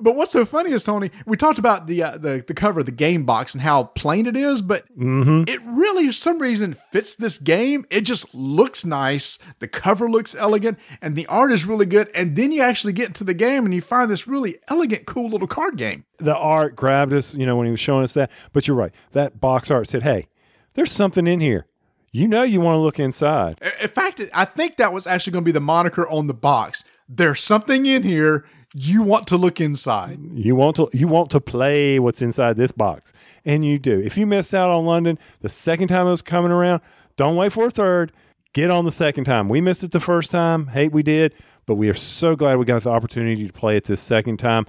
[0.02, 2.86] but what's so funny is Tony, we talked about the uh, the the cover of
[2.86, 5.50] the game box and how plain it is, but Mhm.
[5.50, 7.86] it really, for some reason, fits this game.
[7.90, 9.38] It just looks nice.
[9.60, 12.10] The cover looks elegant, and the art is really good.
[12.16, 15.30] And then you actually get into the game and you find this really elegant, cool
[15.30, 16.06] little card game.
[16.20, 18.32] the art grabbed us, you know, when he was showing us that.
[18.54, 18.94] But you're right.
[19.12, 20.28] That box art said, "Hey,
[20.76, 21.66] there's something in here.
[22.14, 25.44] You know, you want to look inside." In fact, I think that was actually going
[25.44, 26.86] to be the moniker on the box.
[27.10, 28.46] There's something in here.
[28.78, 30.20] You want to look inside.
[30.34, 33.14] You want to you want to play what's inside this box,
[33.46, 34.02] and you do.
[34.02, 36.82] If you missed out on London the second time it was coming around,
[37.16, 38.12] don't wait for a third.
[38.52, 39.48] Get on the second time.
[39.48, 40.68] We missed it the first time.
[40.68, 41.34] Hate we did,
[41.66, 44.66] but we are so glad we got the opportunity to play it this second time.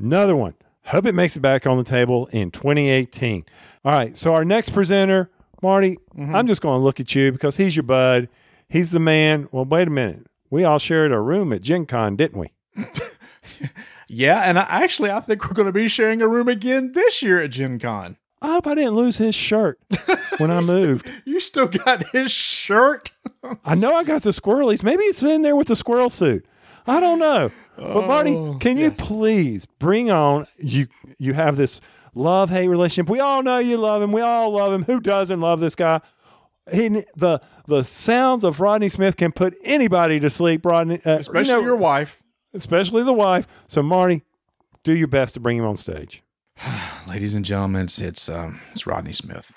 [0.00, 0.54] Another one.
[0.84, 3.44] Hope it makes it back on the table in 2018.
[3.84, 4.16] All right.
[4.16, 5.30] So our next presenter,
[5.62, 6.34] Marty, mm-hmm.
[6.34, 8.28] I'm just going to look at you because he's your bud.
[8.68, 9.48] He's the man.
[9.50, 10.26] Well, wait a minute.
[10.48, 12.52] We all shared a room at Gen Con, didn't we?
[14.10, 17.20] Yeah, and I, actually, I think we're going to be sharing a room again this
[17.20, 18.16] year at Gen Con.
[18.40, 19.78] I hope I didn't lose his shirt
[20.38, 21.10] when I moved.
[21.26, 23.12] You still got his shirt?
[23.66, 24.82] I know I got the squirrelies.
[24.82, 26.46] Maybe it's in there with the squirrel suit.
[26.86, 27.50] I don't know.
[27.76, 30.86] But Marty, Oh, can you please bring on you
[31.18, 31.78] you have this
[32.14, 33.10] love hate relationship.
[33.10, 34.10] We all know you love him.
[34.10, 34.84] We all love him.
[34.84, 36.00] Who doesn't love this guy?
[36.72, 41.00] He, the the sounds of Rodney Smith can put anybody to sleep, Rodney.
[41.04, 42.22] Uh, Especially your wife.
[42.54, 43.46] Especially the wife.
[43.66, 44.22] So Marty,
[44.82, 46.22] do your best to bring him on stage.
[47.06, 49.52] Ladies and gentlemen, it's it's, um, it's Rodney Smith.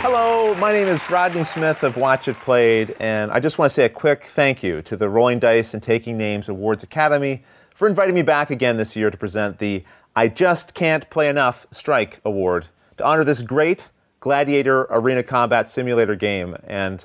[0.00, 3.74] Hello, my name is Rodney Smith of Watch It Played, and I just want to
[3.74, 7.42] say a quick thank you to the Rolling Dice and Taking Names Awards Academy
[7.74, 9.84] for inviting me back again this year to present the
[10.14, 13.90] I Just Can't Play Enough Strike Award to honor this great
[14.26, 16.56] gladiator arena combat simulator game.
[16.66, 17.04] And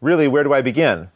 [0.00, 1.10] really, where do I begin?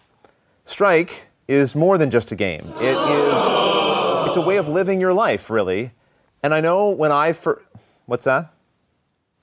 [0.67, 2.75] Strike is more than just a game.
[2.79, 5.93] It is it's a way of living your life, really.
[6.43, 7.63] And I know when I for
[8.05, 8.53] what's that?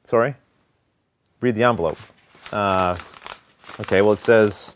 [0.03, 0.35] Sorry?
[1.41, 1.97] Read the envelope.
[2.51, 2.95] Uh,
[3.79, 4.75] okay, well it says.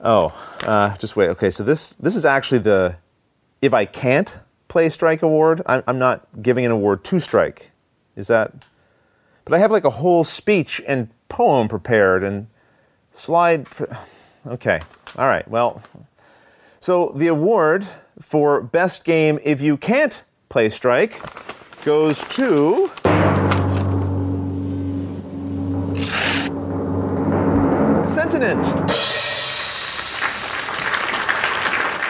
[0.00, 1.30] Oh, uh, just wait.
[1.30, 2.94] Okay, so this this is actually the
[3.60, 5.62] if I can't play Strike award.
[5.66, 7.72] I'm, I'm not giving an award to Strike.
[8.14, 8.52] Is that?
[9.44, 12.46] But I have like a whole speech and poem prepared and
[13.12, 13.66] slide.
[13.66, 13.86] Pre-
[14.46, 14.80] okay,
[15.16, 15.46] all right.
[15.48, 15.82] Well,
[16.80, 17.86] so the award
[18.20, 21.20] for best game if you can't play Strike
[21.84, 22.90] goes to.
[28.06, 28.64] Sentinent.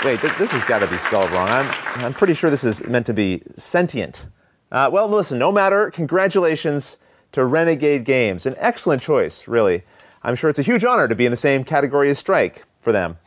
[0.05, 1.49] Wait, th- this has got to be spelled wrong.
[1.49, 4.27] I'm, I'm pretty sure this is meant to be sentient.
[4.71, 5.91] Uh, well, listen, no matter.
[5.91, 6.99] Congratulations
[7.35, 8.47] to Renegade Games.
[8.47, 9.83] An excellent choice, really.
[10.23, 12.93] I'm sure it's a huge honor to be in the same category as Strike for
[12.93, 13.19] them.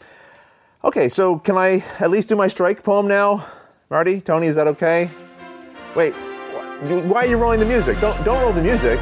[0.83, 3.45] Okay, so can I at least do my Strike poem now?
[3.89, 5.09] Marty, Tony, is that okay?
[5.93, 7.99] Wait, why are you rolling the music?
[7.99, 8.97] Don't, don't roll the music.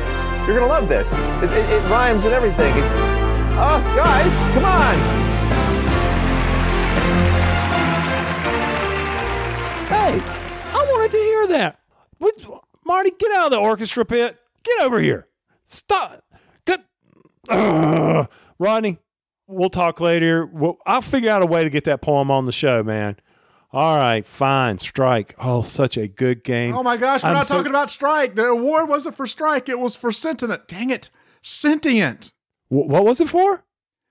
[0.48, 1.12] You're gonna love this.
[1.14, 2.76] It, it, it rhymes and everything.
[2.76, 2.92] It-
[3.58, 4.96] oh, guys, come on!
[9.88, 10.20] Hey,
[10.74, 11.80] I wanted to hear that.
[12.84, 14.40] Marty, get out of the orchestra pit.
[14.66, 15.28] Get over here.
[15.64, 16.24] Stop.
[17.50, 18.28] Ugh.
[18.60, 18.98] Rodney,
[19.48, 20.46] we'll talk later.
[20.48, 23.18] We'll, I'll figure out a way to get that poem on the show, man.
[23.72, 24.80] All right, fine.
[24.80, 25.36] Strike.
[25.38, 26.74] Oh, such a good game.
[26.76, 28.34] Oh my gosh, we're I'm not so- talking about Strike.
[28.36, 30.68] The award wasn't for Strike, it was for Sentient.
[30.68, 31.10] Dang it.
[31.42, 32.32] Sentient.
[32.70, 33.64] Wh- What was it for?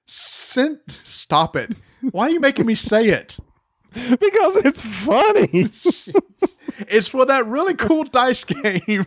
[0.07, 1.01] Sent.
[1.03, 1.73] Stop it.
[2.13, 3.39] Why are you making me say it?
[3.95, 5.71] because it's funny.
[6.89, 9.07] it's for that really cool dice game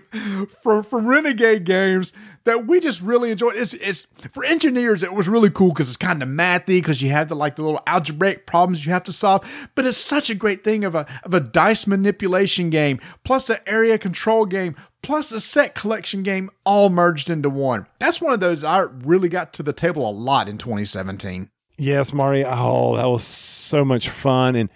[0.62, 2.14] from from Renegade Games
[2.48, 3.56] that we just really enjoyed.
[3.56, 5.04] It's it's for engineers.
[5.04, 7.62] It was really cool because it's kind of mathy because you have the like the
[7.62, 9.46] little algebraic problems you have to solve.
[9.76, 13.58] But it's such a great thing of a of a dice manipulation game plus an
[13.68, 17.86] area control game plus a set collection game all merged into one.
[18.00, 21.50] That's one of those I really got to the table a lot in 2017.
[21.78, 22.44] Yes, Marty.
[22.44, 24.56] Oh, that was so much fun.
[24.56, 24.70] And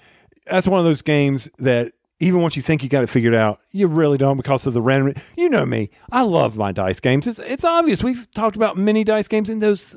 [0.46, 3.60] that's one of those games that even once you think you got it figured out,
[3.72, 5.16] you really don't because of the random.
[5.36, 5.90] You know me.
[6.12, 7.26] I love my dice games.
[7.26, 8.04] It's, it's obvious.
[8.04, 9.96] We've talked about many dice games, and those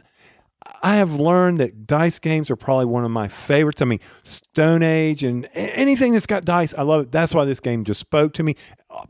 [0.82, 3.82] I have learned that dice games are probably one of my favorites.
[3.82, 7.12] I mean, Stone Age and anything that's got dice, I love it.
[7.12, 8.56] That's why this game just spoke to me.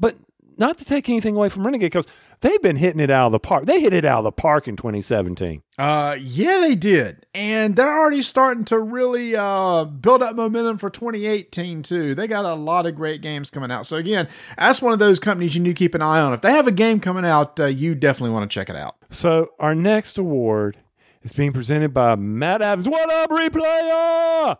[0.01, 0.17] But
[0.59, 2.07] not to take anything away from Renegade, because
[2.41, 3.67] they've been hitting it out of the park.
[3.67, 5.63] They hit it out of the park in 2017.
[5.79, 10.91] Uh, yeah, they did, and they're already starting to really uh build up momentum for
[10.91, 12.15] 2018 too.
[12.15, 13.87] They got a lot of great games coming out.
[13.87, 16.33] So again, that's one of those companies you need to keep an eye on.
[16.33, 18.97] If they have a game coming out, uh, you definitely want to check it out.
[19.11, 20.77] So our next award
[21.23, 22.89] is being presented by Matt Adams.
[22.89, 24.59] What up, replayer?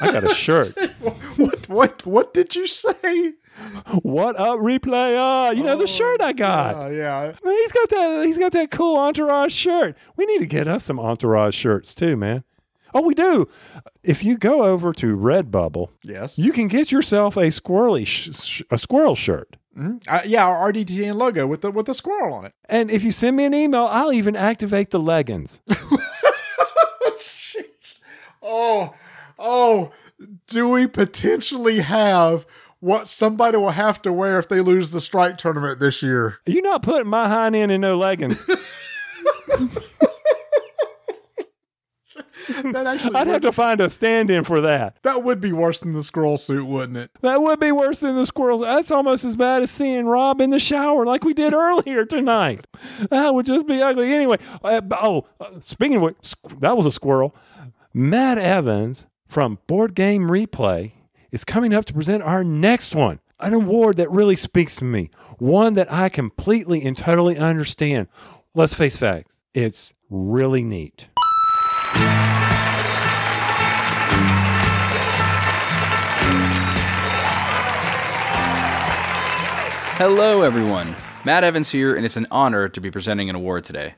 [0.00, 0.76] I got a shirt.
[1.36, 3.32] what what what did you say?
[4.02, 4.80] What up, replay?
[4.80, 5.56] replayer?
[5.56, 6.74] You know the shirt I got.
[6.74, 7.32] Oh yeah.
[7.44, 8.24] Man, he's got that.
[8.26, 9.96] He's got that cool entourage shirt.
[10.16, 12.42] We need to get us some entourage shirts too, man.
[12.94, 13.48] Oh, we do.
[14.02, 16.38] If you go over to Redbubble, Yes.
[16.38, 19.56] you can get yourself a squirrely sh- sh- a squirrel shirt.
[19.76, 20.00] Mhm.
[20.06, 22.52] Uh, yeah, our RDTN logo with the with the squirrel on it.
[22.68, 25.60] And if you send me an email, I'll even activate the leggings.
[28.46, 28.92] Oh,
[29.38, 29.90] oh,
[30.48, 32.44] do we potentially have
[32.84, 36.38] what somebody will have to wear if they lose the strike tournament this year?
[36.44, 38.46] You're not putting my hind end in no leggings.
[42.46, 44.98] That actually I'd have to find a stand-in for that.
[45.02, 47.10] That would be worse than the squirrel suit, wouldn't it?
[47.22, 48.60] That would be worse than the squirrels.
[48.60, 52.66] That's almost as bad as seeing Rob in the shower like we did earlier tonight.
[53.10, 54.12] That would just be ugly.
[54.12, 57.34] Anyway, uh, oh, uh, speaking of which, that was a squirrel.
[57.94, 60.92] Matt Evans from Board Game Replay
[61.34, 63.18] is coming up to present our next one.
[63.40, 68.06] An award that really speaks to me, one that I completely and totally understand.
[68.54, 71.08] Let's face facts, it's really neat.
[79.96, 80.94] Hello, everyone.
[81.24, 83.94] Matt Evans here, and it's an honor to be presenting an award today.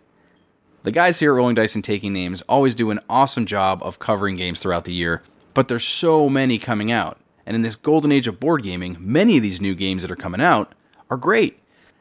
[0.84, 3.98] The guys here at Rolling Dice and Taking Names always do an awesome job of
[3.98, 5.22] covering games throughout the year,
[5.52, 7.18] but there's so many coming out.
[7.46, 10.16] And in this golden age of board gaming, many of these new games that are
[10.16, 10.74] coming out
[11.08, 11.60] are great.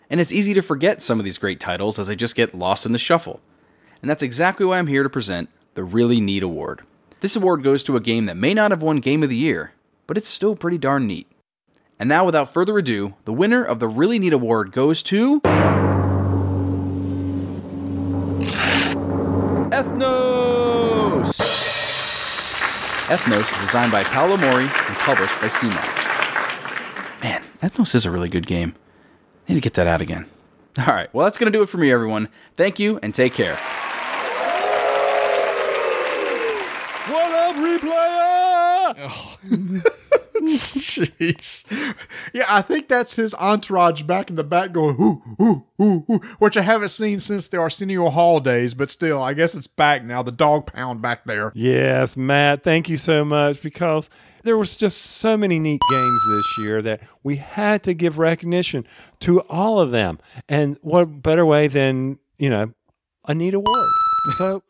[0.09, 2.85] And it's easy to forget some of these great titles as they just get lost
[2.85, 3.39] in the shuffle.
[4.01, 6.81] And that's exactly why I'm here to present the Really Neat Award.
[7.19, 9.73] This award goes to a game that may not have won Game of the Year,
[10.07, 11.27] but it's still pretty darn neat.
[11.97, 15.41] And now, without further ado, the winner of the Really Neat Award goes to.
[19.71, 20.64] Ethnos!
[23.05, 27.21] Ethnos is designed by Paolo Mori and published by CMON.
[27.21, 28.73] Man, Ethnos is a really good game.
[29.47, 30.25] I need to get that out again.
[30.79, 32.29] Alright, well, that's going to do it for me, everyone.
[32.57, 33.55] Thank you and take care.
[37.07, 38.44] What up, replayer?
[42.33, 44.95] Yeah, I think that's his entourage back in the back going,
[46.39, 50.03] which I haven't seen since the Arsenio Hall days, but still, I guess it's back
[50.03, 50.21] now.
[50.21, 51.51] The dog pound back there.
[51.55, 54.09] Yes, Matt, thank you so much because
[54.43, 58.85] there was just so many neat games this year that we had to give recognition
[59.21, 60.19] to all of them.
[60.47, 62.73] And what better way than, you know,
[63.27, 63.89] a neat award.
[64.37, 64.61] So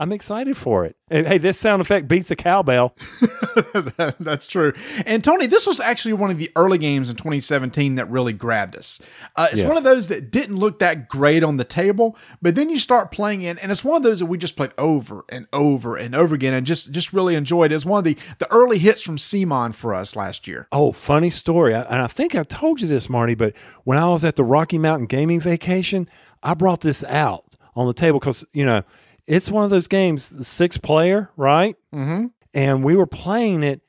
[0.00, 0.96] I'm excited for it.
[1.10, 2.96] And, hey, this sound effect beats a cowbell.
[3.74, 4.72] That- That's true.
[5.06, 8.76] And Tony, this was actually one of the early games in 2017 that really grabbed
[8.76, 9.00] us.
[9.36, 9.68] Uh, it's Yes.
[9.68, 13.10] one of those that didn't look that great on the table, but then you start
[13.12, 16.14] playing it, and it's one of those that we just played over and over and
[16.14, 17.72] over again, and just just really enjoyed.
[17.72, 20.68] It's one of the the early hits from CMON for us last year.
[20.72, 21.74] Oh, funny story.
[21.74, 24.44] I, and I think I told you this, Marty, but when I was at the
[24.44, 26.08] Rocky Mountain Gaming Vacation,
[26.42, 27.44] I brought this out
[27.76, 28.82] on the table because, you know,
[29.26, 31.76] it's one of those games, the six player, right?
[31.94, 32.26] Mm-hmm.
[32.54, 33.80] And we were playing it,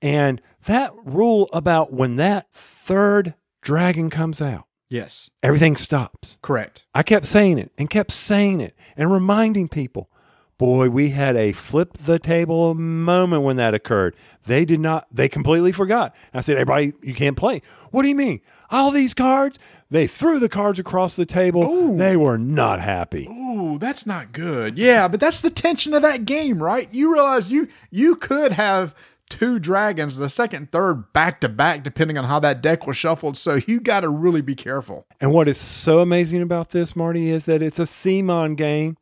[0.00, 6.38] and that rule about when that third dragon comes out, Yes, everything stops.
[6.40, 6.86] correct.
[6.94, 10.08] I kept saying it and kept saying it and reminding people.
[10.56, 14.16] Boy, we had a flip the table moment when that occurred.
[14.46, 16.16] They did not, they completely forgot.
[16.34, 17.60] I said, everybody, you can't play.
[17.90, 18.40] What do you mean?
[18.70, 19.58] All these cards?
[19.90, 21.96] They threw the cards across the table.
[21.96, 23.26] They were not happy.
[23.26, 24.76] Ooh, that's not good.
[24.76, 26.88] Yeah, but that's the tension of that game, right?
[26.92, 28.94] You realize you you could have
[29.30, 32.96] two dragons, the second and third back to back, depending on how that deck was
[32.96, 33.36] shuffled.
[33.36, 35.06] So you got to really be careful.
[35.20, 38.96] And what is so amazing about this, Marty, is that it's a CMON game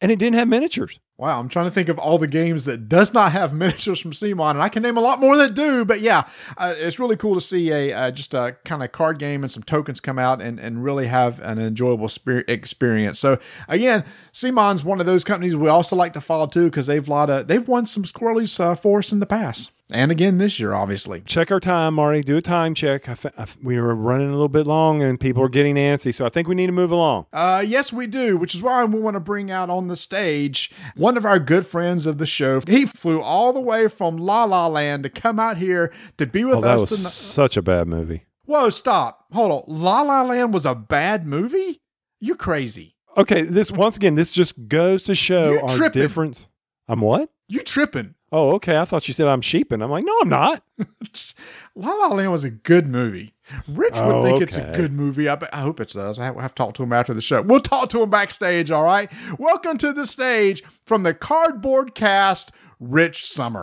[0.00, 1.00] and it didn't have miniatures.
[1.18, 4.10] Wow, I'm trying to think of all the games that does not have miniatures from
[4.10, 5.84] CMON, and I can name a lot more that do.
[5.84, 6.28] But yeah,
[6.58, 9.50] uh, it's really cool to see a uh, just a kind of card game and
[9.50, 13.18] some tokens come out and, and really have an enjoyable experience.
[13.18, 13.38] So
[13.68, 17.30] again, CMON's one of those companies we also like to follow too because they've lot
[17.30, 20.72] of they've won some squirrelies uh, for us in the past and again this year,
[20.72, 21.20] obviously.
[21.22, 22.20] Check our time, Marty.
[22.22, 23.08] Do a time check.
[23.08, 25.76] I th- I th- we were running a little bit long and people are getting
[25.76, 26.12] antsy.
[26.14, 27.26] So I think we need to move along.
[27.32, 30.72] Uh, yes, we do, which is why we want to bring out on the stage
[30.96, 32.60] one of our good friends of the show.
[32.66, 36.42] He flew all the way from La La Land to come out here to be
[36.44, 37.12] with Oh, that us was tonight.
[37.12, 38.24] such a bad movie.
[38.44, 39.24] Whoa, stop.
[39.32, 39.62] Hold on.
[39.68, 41.80] La La Land was a bad movie?
[42.20, 42.96] You're crazy.
[43.16, 46.02] Okay, this once again, this just goes to show You our tripping.
[46.02, 46.48] difference.
[46.88, 47.30] I'm what?
[47.48, 48.14] You tripping.
[48.32, 48.76] Oh, okay.
[48.76, 49.80] I thought you said I'm sheeping.
[49.82, 50.62] I'm like, no, I'm not.
[51.76, 53.34] La La Land was a good movie.
[53.68, 55.28] Rich would Oh, think it's a good movie.
[55.28, 56.18] I, bet- I hope it does.
[56.18, 57.42] I have, I have to talk to him after the show.
[57.42, 59.10] We'll talk to him backstage, all right?
[59.38, 62.50] Welcome to the stage from the Cardboard Cast,
[62.80, 63.62] Rich Summer.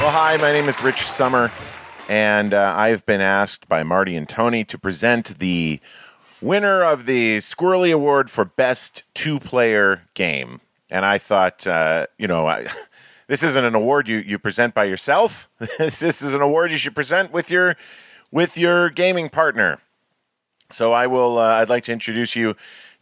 [0.00, 1.52] Well, hi, my name is Rich Summer,
[2.08, 5.78] and uh, I've been asked by Marty and Tony to present the
[6.42, 10.60] winner of the Squirrely Award for Best Two Player Game.
[10.90, 12.66] And I thought, uh, you know, I,
[13.26, 15.48] this isn't an award you, you present by yourself.
[15.78, 17.76] this is an award you should present with your
[18.32, 19.80] with your gaming partner.
[20.70, 21.38] So I will.
[21.38, 22.56] Uh, I'd like to introduce you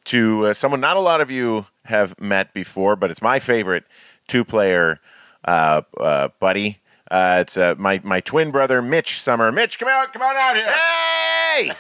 [0.05, 3.85] to uh, someone not a lot of you have met before, but it's my favorite
[4.27, 5.01] two-player
[5.45, 6.79] uh, uh, buddy.
[7.11, 9.51] Uh, it's uh, my my twin brother, Mitch Summer.
[9.51, 10.69] Mitch, come out, come on out here.
[10.69, 11.73] Hey,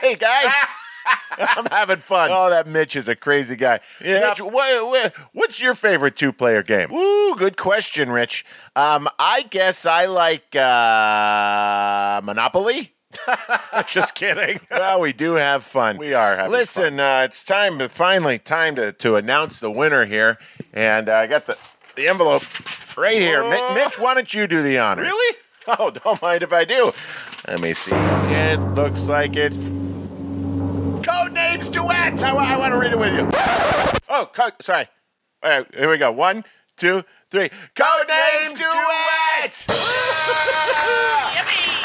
[0.00, 0.52] hey guys.
[1.38, 2.30] I'm having fun.
[2.32, 3.80] Oh, that Mitch is a crazy guy.
[4.00, 6.92] Mitch, what, what, what's your favorite two-player game?
[6.92, 8.44] Ooh, good question, Rich.
[8.74, 12.92] Um, I guess I like uh, Monopoly.
[13.86, 14.60] Just kidding.
[14.70, 15.96] well, we do have fun.
[15.96, 20.04] We are having Listen, uh, it's time to finally time to, to announce the winner
[20.04, 20.38] here,
[20.72, 21.56] and uh, I got the
[21.96, 22.42] the envelope
[22.96, 23.42] right here.
[23.42, 23.74] Mi- oh.
[23.74, 25.06] Mitch, why don't you do the honors?
[25.06, 25.36] Really?
[25.80, 26.92] Oh, don't mind if I do.
[27.48, 27.90] Let me see.
[27.92, 32.22] It looks like it's code names duets.
[32.22, 33.28] I, I want to read it with you.
[34.08, 34.86] Oh, co- sorry.
[35.42, 36.12] All right, here we go.
[36.12, 36.44] One,
[36.76, 37.50] two, three.
[37.74, 39.66] Codenames Duet.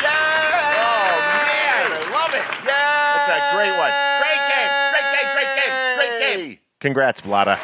[0.03, 2.45] Oh man, I love it.
[2.66, 3.18] Yeah.
[3.18, 3.93] That's a great one.
[4.22, 4.70] Great game.
[4.93, 5.30] Great game.
[5.34, 5.74] Great game.
[5.97, 6.14] Great
[6.49, 6.59] game.
[6.80, 7.57] Congrats, Vlaada.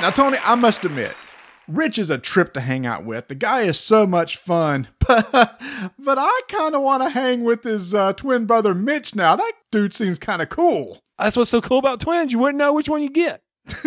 [0.00, 1.16] Now, Tony, I must admit,
[1.66, 3.26] Rich is a trip to hang out with.
[3.26, 5.28] The guy is so much fun, but
[5.98, 9.34] but I kind of want to hang with his uh, twin brother Mitch now.
[9.34, 11.02] That dude seems kind of cool.
[11.18, 12.30] That's what's so cool about twins.
[12.30, 13.42] You wouldn't know which one you get.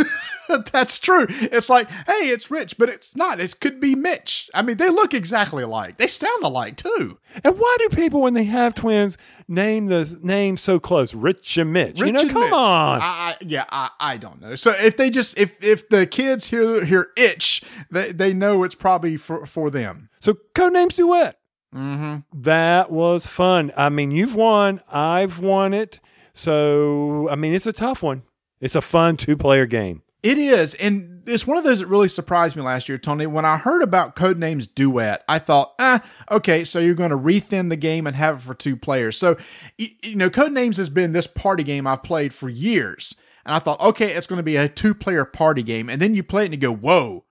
[0.72, 1.26] That's true.
[1.30, 3.40] It's like, hey, it's Rich, but it's not.
[3.40, 4.50] It could be Mitch.
[4.54, 5.98] I mean, they look exactly alike.
[5.98, 7.18] They sound alike too.
[7.44, 11.72] And why do people, when they have twins, name the name so close, Rich and
[11.74, 12.00] Mitch?
[12.00, 12.54] you know, come Mitch.
[12.54, 13.02] on.
[13.02, 14.56] I, I, yeah, I, I don't know.
[14.56, 18.76] So if they just if if the kids hear hear itch, they they know it's
[18.76, 20.10] probably for for them.
[20.20, 21.38] So codenames duet.
[21.74, 22.42] Mm-hmm.
[22.42, 23.72] That was fun.
[23.78, 24.82] I mean, you've won.
[24.92, 26.00] I've won it.
[26.34, 28.24] So I mean, it's a tough one.
[28.60, 30.04] It's a fun two-player game.
[30.24, 33.26] It is, and it's one of those that really surprised me last year, Tony.
[33.26, 37.70] When I heard about Codenames Duet, I thought, ah, okay, so you're going to rethin
[37.70, 39.18] the game and have it for two players.
[39.18, 39.36] So,
[39.80, 43.16] you know, Codenames has been this party game I've played for years,
[43.48, 46.22] and I thought, okay, it's going to be a two-player party game, and then you
[46.22, 47.26] play it and you go, whoa,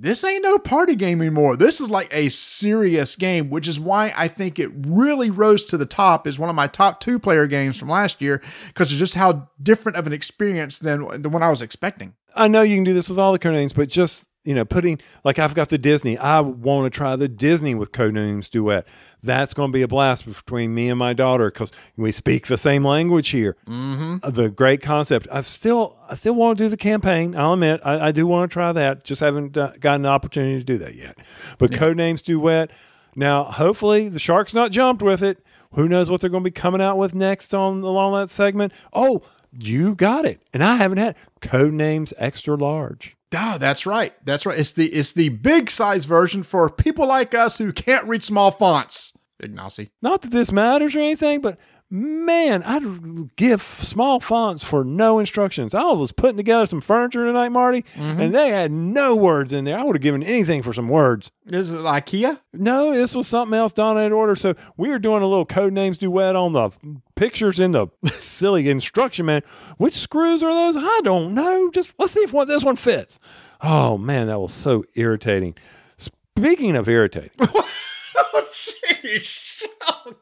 [0.00, 1.56] this ain't no party game anymore.
[1.56, 5.76] This is like a serious game, which is why I think it really rose to
[5.76, 8.98] the top as one of my top two player games from last year because of
[8.98, 12.14] just how different of an experience than the one I was expecting.
[12.38, 14.98] I know you can do this with all the codenames, but just you know, putting
[15.24, 16.16] like I've got the Disney.
[16.16, 18.88] I want to try the Disney with codenames duet.
[19.22, 22.56] That's going to be a blast between me and my daughter because we speak the
[22.56, 23.58] same language here.
[23.66, 24.30] Mm-hmm.
[24.30, 25.28] The great concept.
[25.30, 27.36] I still, I still want to do the campaign.
[27.36, 29.04] I'll admit, I, I do want to try that.
[29.04, 31.18] Just haven't uh, gotten the opportunity to do that yet.
[31.58, 32.70] But codenames duet.
[33.14, 35.44] Now, hopefully, the shark's not jumped with it.
[35.74, 38.72] Who knows what they're going to be coming out with next on along that segment?
[38.94, 39.22] Oh,
[39.52, 43.16] you got it, and I haven't had codenames extra large.
[43.36, 44.14] Oh, that's right.
[44.24, 44.58] That's right.
[44.58, 48.50] It's the it's the big size version for people like us who can't read small
[48.50, 49.12] fonts.
[49.42, 49.90] Ignacy.
[50.02, 51.58] Not that this matters or anything, but
[51.90, 55.74] man, I'd give small fonts for no instructions.
[55.74, 58.20] I was putting together some furniture tonight, Marty, Mhm.
[58.20, 59.78] and they had no words in there.
[59.78, 61.30] I would have given anything for some words.
[61.46, 62.40] This Is it IKEA?
[62.52, 64.36] No, this was something else Donna had ordered.
[64.36, 66.70] So we were doing a little Codenames Duet on the
[67.16, 67.86] pictures in the
[68.20, 69.42] silly instruction man.
[69.78, 70.76] Which screws are those?
[70.76, 71.70] I don't know.
[71.70, 73.18] Just let's see if one this one fits.
[73.62, 75.54] Oh man, that was so irritating.
[75.96, 79.62] Speaking of irritating, Oh, jeez.
[79.88, 80.12] Oh,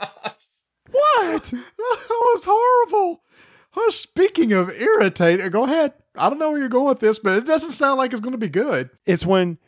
[0.00, 0.32] God.
[0.96, 1.52] What?
[1.78, 3.22] That was horrible.
[3.76, 5.92] Oh, speaking of irritating, go ahead.
[6.16, 8.32] I don't know where you're going with this, but it doesn't sound like it's going
[8.32, 8.90] to be good.
[9.04, 9.58] it's when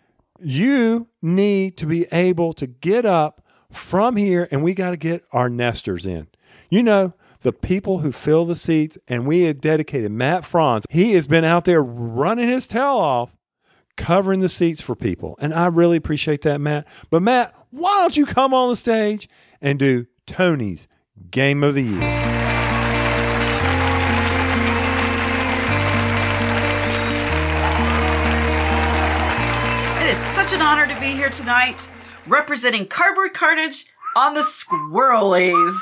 [0.40, 5.24] you need to be able to get up from here and we got to get
[5.32, 6.28] our nesters in.
[6.70, 10.84] You know, the people who fill the seats, and we have dedicated Matt Franz.
[10.90, 13.36] He has been out there running his tail off,
[13.96, 15.36] covering the seats for people.
[15.40, 16.86] And I really appreciate that, Matt.
[17.10, 19.28] But, Matt, why don't you come on the stage
[19.60, 20.88] and do Tony's
[21.30, 22.18] Game of the Year?
[30.00, 31.76] It is such an honor to be here tonight
[32.26, 33.86] representing Cardboard Carnage
[34.16, 35.76] on the Squirrelies.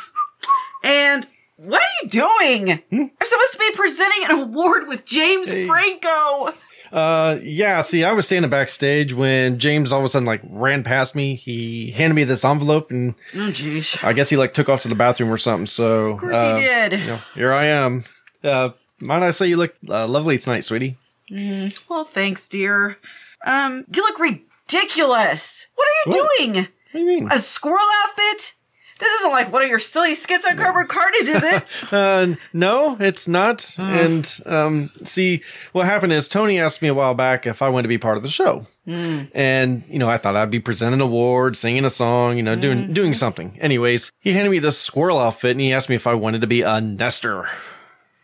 [0.83, 2.83] And what are you doing?
[2.91, 3.03] Hmm?
[3.21, 6.55] I'm supposed to be presenting an award with James Franco.
[6.97, 7.83] Uh, yeah.
[7.83, 11.35] See, I was standing backstage when James all of a sudden like ran past me.
[11.35, 14.03] He handed me this envelope, and Oh, jeez.
[14.03, 15.67] I guess he like took off to the bathroom or something.
[15.67, 16.93] So, of course he did.
[17.01, 18.05] You know, here I am.
[18.43, 20.97] Uh, might I say you look uh, lovely tonight, sweetie?
[21.31, 22.97] Mm, well, thanks, dear.
[23.45, 25.67] Um, you look ridiculous.
[25.75, 26.55] What are you doing?
[26.57, 27.29] What do you mean?
[27.31, 28.55] A squirrel outfit?
[28.99, 31.65] This isn't like one of your silly skits on Cardboard Carnage, is it?
[31.93, 33.75] Uh, no, it's not.
[33.79, 35.43] And um, see,
[35.73, 38.17] what happened is Tony asked me a while back if I wanted to be part
[38.17, 38.67] of the show.
[38.89, 39.31] Mm.
[39.35, 42.57] And you know, I thought I'd be presenting an award, singing a song, you know,
[42.57, 42.95] doing Mhm.
[42.95, 43.57] doing something.
[43.61, 46.47] Anyways, he handed me this squirrel outfit, and he asked me if I wanted to
[46.47, 47.49] be a nester.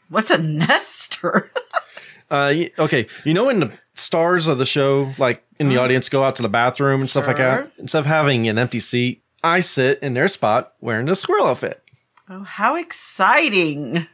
[0.08, 1.50] What's a nester?
[2.30, 5.80] Uh, okay, you know when the stars of the show, like in the Mhm.
[5.82, 7.70] audience, go out to the bathroom and stuff like that.
[7.76, 11.82] Instead of having an empty seat, I sit in their spot wearing the squirrel outfit.
[12.28, 14.06] oh, how exciting.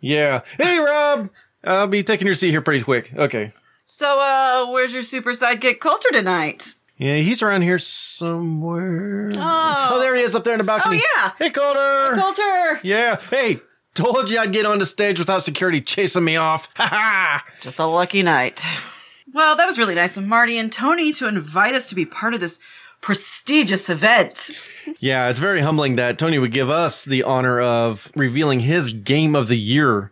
[0.00, 0.42] Yeah.
[0.58, 1.30] Hey, Rob.
[1.64, 3.12] I'll be taking your seat here pretty quick.
[3.16, 3.52] Okay.
[3.86, 6.74] So, uh, where's your super sidekick Coulter tonight?
[6.98, 9.30] Yeah, he's around here somewhere.
[9.36, 9.98] Oh.
[10.00, 11.00] there he is up there in the balcony.
[11.02, 11.32] Oh, yeah.
[11.38, 12.14] Hey, Coulter.
[12.20, 12.80] Coulter.
[12.82, 13.20] Yeah.
[13.30, 13.60] Hey,
[13.94, 16.68] told you I'd get on the stage without security chasing me off.
[16.76, 17.44] Ha ha.
[17.60, 18.64] Just a lucky night.
[19.32, 22.32] Well, that was really nice of Marty and Tony to invite us to be part
[22.34, 22.58] of this
[23.06, 24.50] prestigious event.
[24.98, 29.36] Yeah, it's very humbling that Tony would give us the honor of revealing his game
[29.36, 30.10] of the year.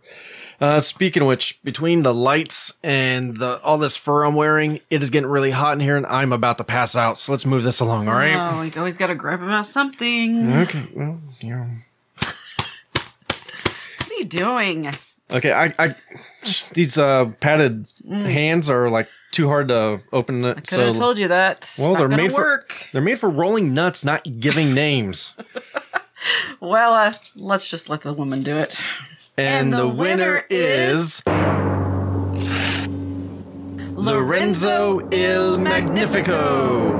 [0.61, 5.03] Uh, speaking of which, between the lights and the all this fur I'm wearing, it
[5.03, 7.19] is getting really hot in here, and I'm about to pass out.
[7.19, 8.07] So let's move this along.
[8.07, 8.33] All right.
[8.53, 10.53] Oh, we always got to grab about something.
[10.61, 10.87] Okay.
[10.95, 11.65] Well, yeah.
[12.17, 14.91] What are you doing?
[15.31, 15.51] Okay.
[15.51, 15.95] I, I
[16.73, 18.25] these uh padded Mm.
[18.25, 20.43] hands are like too hard to open.
[20.45, 21.69] It, Could have so told you that.
[21.77, 22.71] well, Not they're made work.
[22.71, 25.33] for they're made for rolling nuts, not giving names.
[26.61, 28.79] Well, uh, let's just let the woman do it.
[29.37, 31.21] And, the, winner, is
[33.91, 36.93] Lorenzo Il Magnifico.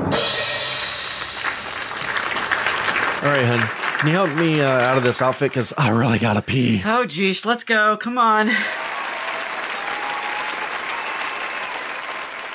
[3.22, 3.60] All right, hun.
[3.98, 5.50] Can you help me uh, out of this outfit?
[5.50, 6.82] Because I really gotta pee.
[6.84, 7.96] Oh, geesh, let's go.
[7.96, 8.50] Come on.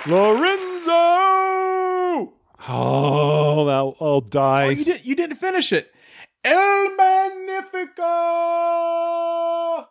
[0.07, 0.91] Lorenzo!
[2.67, 4.67] Oh, that old dice.
[4.67, 5.93] Oh, you, did, you didn't finish it.
[6.43, 8.01] El Magnifico!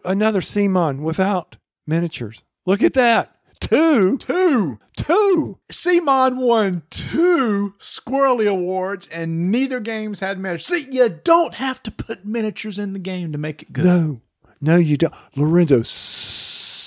[0.04, 2.42] Another CMON without miniatures.
[2.66, 3.36] Look at that.
[3.60, 4.18] Two.
[4.18, 4.80] Two.
[4.96, 5.58] Two.
[5.70, 10.66] CMON won two Squirrely Awards, and neither games had miniatures.
[10.66, 13.84] See, you don't have to put miniatures in the game to make it good.
[13.84, 14.22] No,
[14.60, 15.14] no, you don't.
[15.36, 15.82] Lorenzo,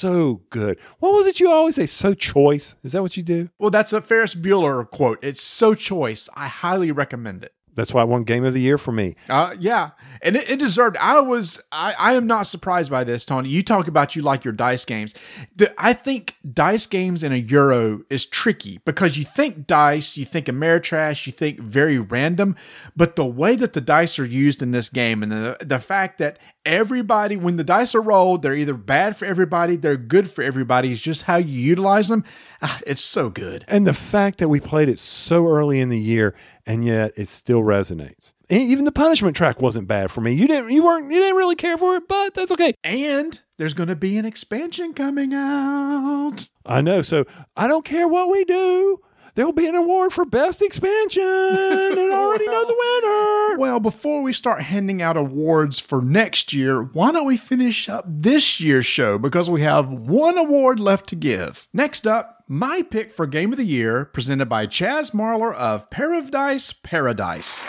[0.04, 0.78] so good.
[1.00, 1.86] What was it you always say?
[1.86, 2.76] So choice.
[2.84, 3.50] Is that what you do?
[3.58, 5.18] Well, that's a Ferris Bueller quote.
[5.24, 6.28] It's so choice.
[6.36, 7.54] I highly recommend it.
[7.76, 9.16] That's why it won Game of the Year for me.
[9.30, 10.98] Uh, yeah, and it, it deserved.
[10.98, 11.60] I was.
[11.72, 13.50] I, I am not surprised by this, Tony.
[13.50, 15.16] You talk about you like your dice games.
[15.56, 20.26] The, I think dice games in a Euro is tricky because you think dice, you
[20.26, 22.56] think Ameritrash, you think very random,
[22.96, 26.20] but the way that the dice are used in this game, and the the fact
[26.20, 30.44] that everybody, when the dice are rolled, they're either bad for everybody, they're good for
[30.44, 30.92] everybody.
[30.92, 32.24] it's just how you utilize them.
[32.62, 33.66] Ah, it's so good.
[33.68, 36.34] And the fact that we played it so early in the year
[36.66, 38.34] and yet it still resonates.
[38.50, 40.34] And even the punishment track wasn't bad for me.
[40.34, 42.74] You didn't you weren't you didn't really care for it, but that's okay.
[42.84, 46.48] And there's going to be an expansion coming out.
[46.66, 47.02] I know.
[47.02, 47.26] So
[47.56, 49.00] I don't care what we do.
[49.36, 53.58] There'll be an award for best expansion, and I already know the winner.
[53.64, 58.04] Well, before we start handing out awards for next year, why don't we finish up
[58.08, 61.68] this year's show because we have one award left to give.
[61.72, 66.72] Next up, my pick for Game of the Year, presented by Chaz Marler of Paradise
[66.74, 67.66] Paradise.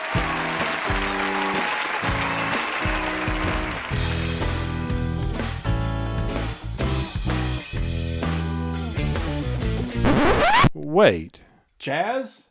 [10.73, 11.41] Wait,
[11.85, 12.45] Chaz?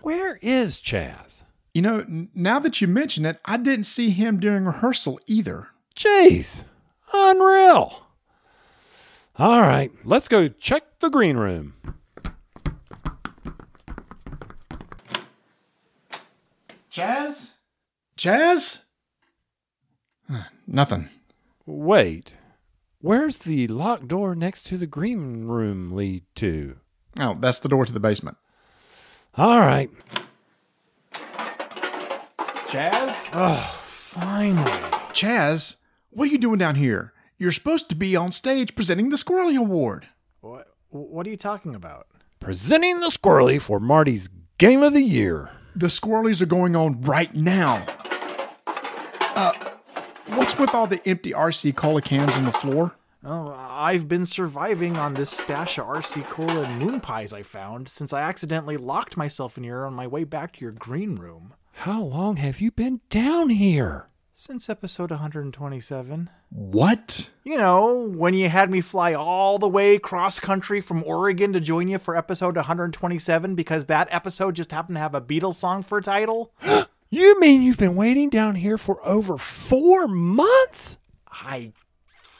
[0.00, 1.42] where is Chaz?
[1.72, 5.68] You know, now that you mention it, I didn't see him during rehearsal either.
[5.94, 6.64] Jeez,
[7.12, 8.04] unreal.
[9.38, 11.74] All right, let's go check the green room.
[16.90, 17.52] Chaz?
[18.18, 18.82] Chaz?
[20.66, 21.10] Nothing.
[21.64, 22.34] Wait,
[23.00, 26.80] where's the locked door next to the green room lead to?
[27.20, 28.36] Oh, that's the door to the basement.
[29.36, 29.90] All right.
[32.68, 33.12] Chaz?
[33.32, 34.62] Oh, finally.
[35.12, 35.76] Chaz,
[36.10, 37.12] what are you doing down here?
[37.36, 40.06] You're supposed to be on stage presenting the Squirrely Award.
[40.40, 42.06] What, what are you talking about?
[42.38, 44.28] Presenting the Squirrely for Marty's
[44.58, 45.50] Game of the Year.
[45.74, 47.84] The Squirrelies are going on right now.
[49.34, 49.52] Uh,
[50.28, 52.94] what's with all the empty RC cola cans on the floor?
[53.26, 57.88] Oh, I've been surviving on this stash of RC Cola and moon pies I found
[57.88, 61.54] since I accidentally locked myself in here on my way back to your green room.
[61.72, 64.08] How long have you been down here?
[64.34, 66.28] Since episode 127.
[66.50, 67.30] What?
[67.44, 71.60] You know, when you had me fly all the way cross country from Oregon to
[71.60, 75.82] join you for episode 127 because that episode just happened to have a Beatles song
[75.82, 76.52] for a title?
[77.10, 80.98] You mean you've been waiting down here for over four months?
[81.30, 81.72] I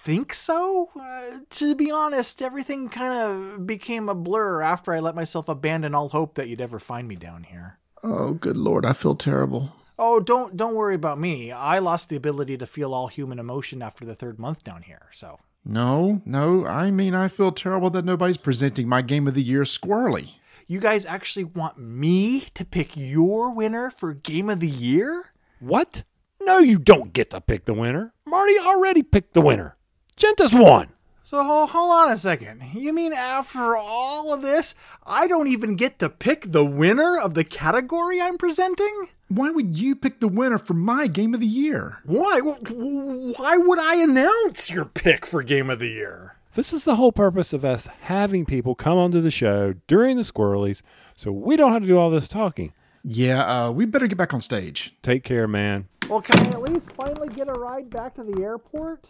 [0.05, 0.91] think so.
[0.99, 5.95] Uh, to be honest, everything kind of became a blur after I let myself abandon
[5.95, 7.79] all hope that you'd ever find me down here.
[8.03, 9.73] Oh, good lord, I feel terrible.
[9.99, 11.53] Oh, don't don't worry about me.
[11.53, 15.09] I lost the ability to feel all human emotion after the third month down here.
[15.13, 19.43] So No, no, I mean, I feel terrible that nobody's presenting my Game of the
[19.43, 20.31] Year Squirrely.
[20.67, 25.27] you guys actually want me to pick your winner for game of the year?
[25.61, 26.03] What?
[26.41, 28.13] No, you don't get to pick the winner.
[28.27, 29.75] Marty already picked the winner.
[30.17, 30.89] Gentes won.
[31.23, 32.63] So hold, hold on a second.
[32.75, 34.75] You mean after all of this,
[35.07, 39.09] I don't even get to pick the winner of the category I'm presenting?
[39.29, 41.99] Why would you pick the winner for my Game of the Year?
[42.05, 42.41] Why?
[42.41, 46.37] Why would I announce your pick for game of the year?
[46.55, 50.23] This is the whole purpose of us having people come onto the show during the
[50.23, 50.83] Squirrelies
[51.17, 52.73] so we don't have to do all this talking.
[53.03, 54.95] Yeah, uh, we better get back on stage.
[55.03, 55.89] Take care, man.
[56.09, 59.07] Well, can I at least finally get a ride back to the airport?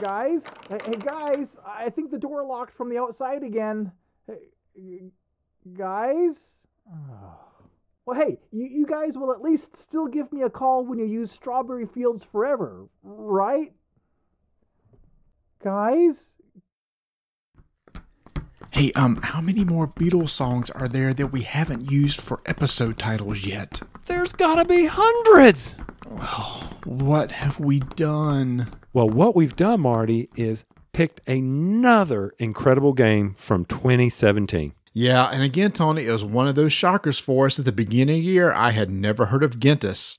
[0.00, 0.46] Guys?
[0.68, 3.92] Hey, hey, guys, I think the door locked from the outside again.
[4.26, 5.10] Hey,
[5.74, 6.56] guys?
[6.90, 7.40] Oh.
[8.06, 11.06] Well, hey, you, you guys will at least still give me a call when you
[11.06, 13.72] use Strawberry Fields Forever, right?
[15.60, 16.30] Guys?
[18.70, 22.96] Hey, um, how many more Beatles songs are there that we haven't used for episode
[22.96, 23.80] titles yet?
[24.04, 25.74] There's gotta be hundreds.
[26.10, 28.72] Well, what have we done?
[28.92, 34.72] Well, what we've done, Marty, is picked another incredible game from 2017.
[34.94, 38.20] Yeah, and again, Tony, it was one of those shockers for us at the beginning
[38.20, 38.50] of the year.
[38.50, 40.16] I had never heard of Gentes,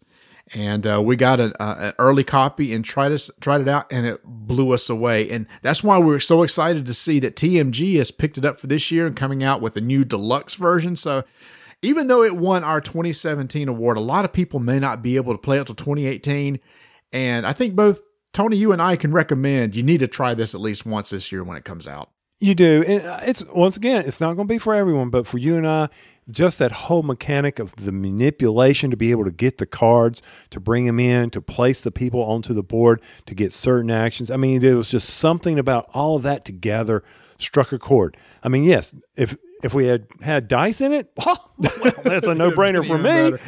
[0.53, 3.91] and uh, we got an, uh, an early copy and tried it tried it out,
[3.91, 5.27] and it blew us away.
[5.31, 8.59] And that's why we are so excited to see that TMG has picked it up
[8.59, 10.95] for this year and coming out with a new deluxe version.
[10.95, 11.23] So.
[11.81, 15.33] Even though it won our 2017 award, a lot of people may not be able
[15.33, 16.59] to play it till 2018.
[17.11, 18.01] And I think both
[18.33, 21.31] Tony, you and I can recommend you need to try this at least once this
[21.31, 22.11] year when it comes out.
[22.39, 22.83] You do.
[22.87, 25.55] And uh, it's once again, it's not going to be for everyone, but for you
[25.55, 25.89] and I,
[26.29, 30.21] just that whole mechanic of the manipulation to be able to get the cards,
[30.51, 34.29] to bring them in, to place the people onto the board, to get certain actions.
[34.29, 37.03] I mean, there was just something about all of that together
[37.39, 38.17] struck a chord.
[38.43, 41.53] I mean, yes, if if we had had dice in it, well,
[42.03, 43.03] that's a no brainer for me.
[43.03, 43.39] better.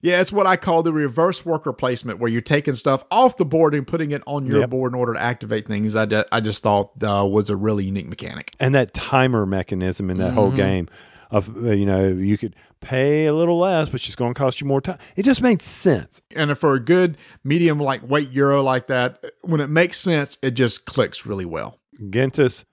[0.00, 3.46] Yeah, it's what I call the reverse worker placement, where you're taking stuff off the
[3.46, 4.70] board and putting it on your Yep.
[4.70, 5.96] board in order to activate things.
[5.96, 8.54] I, I just thought uh, was a really unique mechanic.
[8.60, 10.56] and that timer mechanism in that whole Mhm.
[10.56, 10.88] game
[11.30, 14.60] of uh, you know you could pay a little less but it's going to cost
[14.60, 18.62] you more time it just made sense And for a good medium like weight euro
[18.62, 21.80] like that, when it makes sense, it just clicks really well.
[22.10, 22.66] Gentes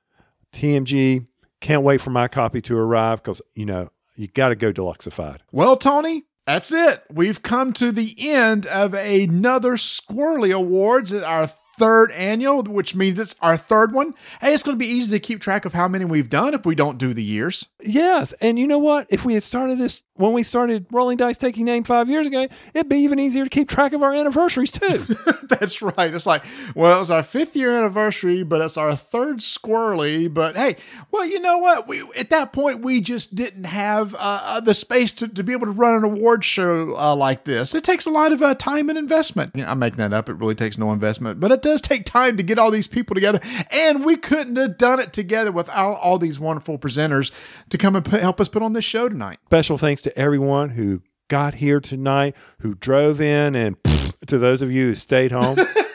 [0.54, 1.26] tmg
[1.62, 5.38] can't wait for my copy to arrive because you know you got to go deluxeified
[5.52, 7.04] Well, Tony, that's it.
[7.10, 11.50] We've come to the end of another Squirrely Awards, our
[11.82, 14.14] third annual, which means it's our third one.
[14.40, 16.66] Hey, it's going to be easy to keep track of how many we've done if
[16.66, 17.68] we don't do the years.
[17.82, 21.38] yes and you know what if we had started this when we started rolling dice
[21.38, 24.70] taking name five years ago it'd be even easier to keep track of our anniversaries
[24.70, 25.00] too
[25.44, 26.14] That's right.
[26.14, 26.44] It's like,
[26.76, 30.34] well, it was our fifth year anniversary, but it's our third squirrely.
[30.34, 30.76] But hey,
[31.12, 31.88] well, you know what?
[31.88, 35.54] We at that point we just didn't have uh, uh, the space to, to be
[35.54, 37.76] able to run an award show uh, like this.
[37.76, 39.52] It takes a lot of uh, time and investment.
[39.56, 40.30] Yeah, I'm making that up.
[40.30, 43.14] It really takes no investment, but it does take time to get all these people
[43.14, 43.40] together.
[43.72, 47.32] And we couldn't have done it together without all these wonderful presenters
[47.70, 49.40] to come and put, help us put on this show tonight.
[49.46, 53.78] special thanks to everyone who got here tonight who drove in and
[54.28, 55.56] to those of you who stayed home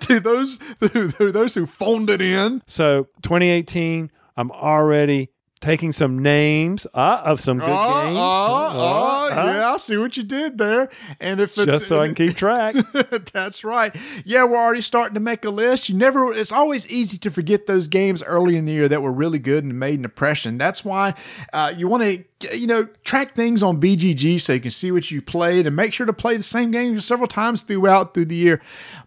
[0.00, 2.62] to those to those who phoned it in.
[2.66, 8.18] So 2018, I'm already taking some names uh, of some good Oh, games.
[8.18, 10.90] oh, oh, yeah, I see what you did there.
[11.20, 12.74] And if it's Just so I can keep track.
[13.32, 13.94] That's right.
[14.26, 15.88] Yeah, we're already starting to make a list.
[15.88, 19.12] You never it's always easy to forget those games early in the year that were
[19.12, 20.58] really good and made an impression.
[20.58, 21.14] That's why
[21.52, 22.24] uh, you want to
[22.58, 25.94] you know track things on BGG so you can see what you played and make
[25.94, 28.60] sure to play the same game several times throughout through the year.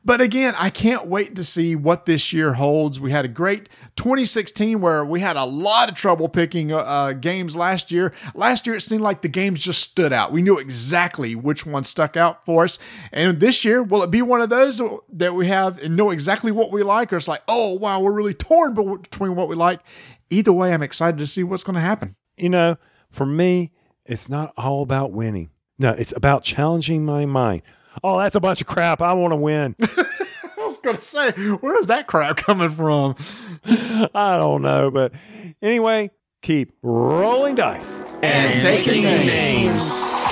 [0.07, 2.97] But again, I can't wait to see what this year holds.
[2.97, 3.67] We had a great
[3.97, 8.13] 2016 where we had a lot of trouble picking uh, uh, games last year.
[8.33, 10.31] Last year, it seemed like the games just stood out.
[10.31, 12.79] We knew exactly which one stuck out for us.
[13.11, 14.81] And this year, will it be one of those
[15.11, 18.13] that we have and know exactly what we like, or it's like, oh wow, we're
[18.13, 19.81] really torn between what we like?
[20.29, 22.15] Either way, I'm excited to see what's going to happen.
[22.37, 22.77] You know,
[23.09, 23.73] for me,
[24.05, 25.49] it's not all about winning.
[25.77, 27.61] No, it's about challenging my mind.
[28.03, 29.01] Oh, that's a bunch of crap.
[29.01, 29.75] I want to win.
[29.81, 33.15] I was going to say, where is that crap coming from?
[33.65, 35.13] I don't know, but
[35.61, 36.11] anyway,
[36.41, 39.73] keep rolling dice And taking names.
[39.81, 40.26] And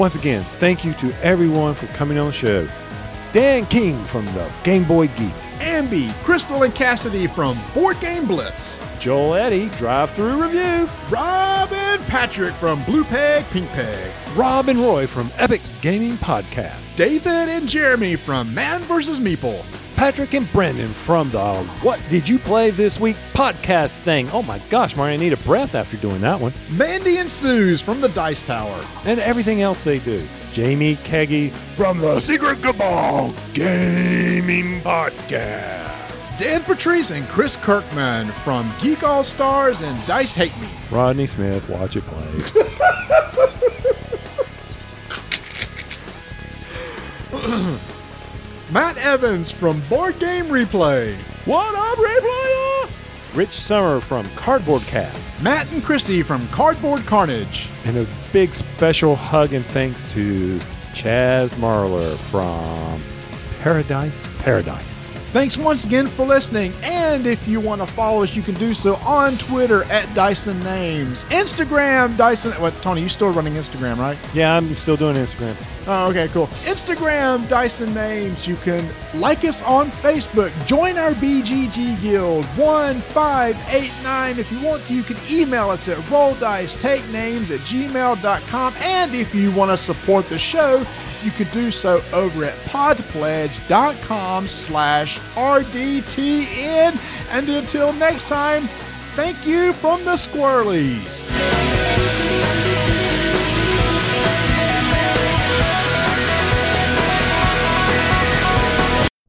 [0.00, 2.66] once again, thank you to everyone for coming on the show.
[3.32, 5.34] Dan King from the Game Boy Geek.
[5.58, 8.80] Ambi, Crystal, and Cassidy from Board Game Blitz.
[8.98, 10.88] Joel Eddy, Drive Thru Review.
[11.10, 14.10] Robin Patrick from Blue Peg, Pink Peg.
[14.34, 16.96] Rob and Roy from Epic Gaming Podcast.
[16.96, 19.20] David and Jeremy from Man vs.
[19.20, 19.62] Meeple.
[20.00, 24.30] Patrick and Brendan from the What Did You Play This Week podcast thing.
[24.30, 26.54] Oh my gosh, Mario, I need a breath after doing that one.
[26.70, 28.82] Mandi and Suze from the Dice Tower.
[29.04, 30.26] And everything else they do.
[30.54, 36.38] Jamie Keagy from the Secret Cabal Gaming Podcast.
[36.38, 40.68] Dan Patriss and Chris Kirkman from Geek All Stars and Dice Hate Me.
[40.90, 42.40] Rodney Smith, watch it play.
[48.72, 51.16] Matt Evans from Board Game Replay.
[51.44, 53.36] What up, Replayer?
[53.36, 55.42] Rich Summer from Cardboard Cast.
[55.42, 57.68] Matt and Christy from Cardboard Carnage.
[57.84, 60.60] And a big special hug and thanks to
[60.94, 63.02] Chaz Marler from
[63.60, 64.99] Paradise Paradise.
[65.32, 66.72] Thanks once again for listening.
[66.82, 70.58] And if you want to follow us, you can do so on Twitter at Dyson
[70.64, 72.50] Names, Instagram Dyson.
[72.60, 73.02] What, Tony?
[73.02, 74.18] You still running Instagram, right?
[74.34, 75.56] Yeah, I'm still doing Instagram.
[75.86, 76.48] Oh, okay, cool.
[76.64, 78.46] Instagram Dyson Names.
[78.48, 80.50] You can like us on Facebook.
[80.66, 84.38] Join our BGG Guild 1589.
[84.38, 88.74] If you want to, you can email us at rolldicetakenames at gmail.com.
[88.78, 90.84] And if you want to support the show,
[91.22, 96.98] you can do so over at podpledge.com slash RDTN.
[97.30, 98.66] And until next time,
[99.14, 101.30] thank you from the Squirrelies.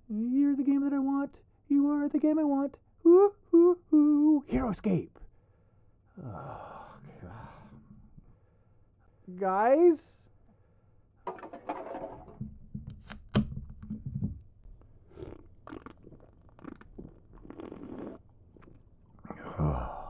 [0.09, 1.35] You're the game that I want.
[1.67, 2.75] You are the game I want.
[3.05, 4.43] Ooh, ooh, ooh.
[4.51, 5.09] HeroScape.
[6.23, 6.85] Oh,
[7.21, 7.31] God.
[9.39, 10.20] Guys?
[19.63, 20.00] Oh.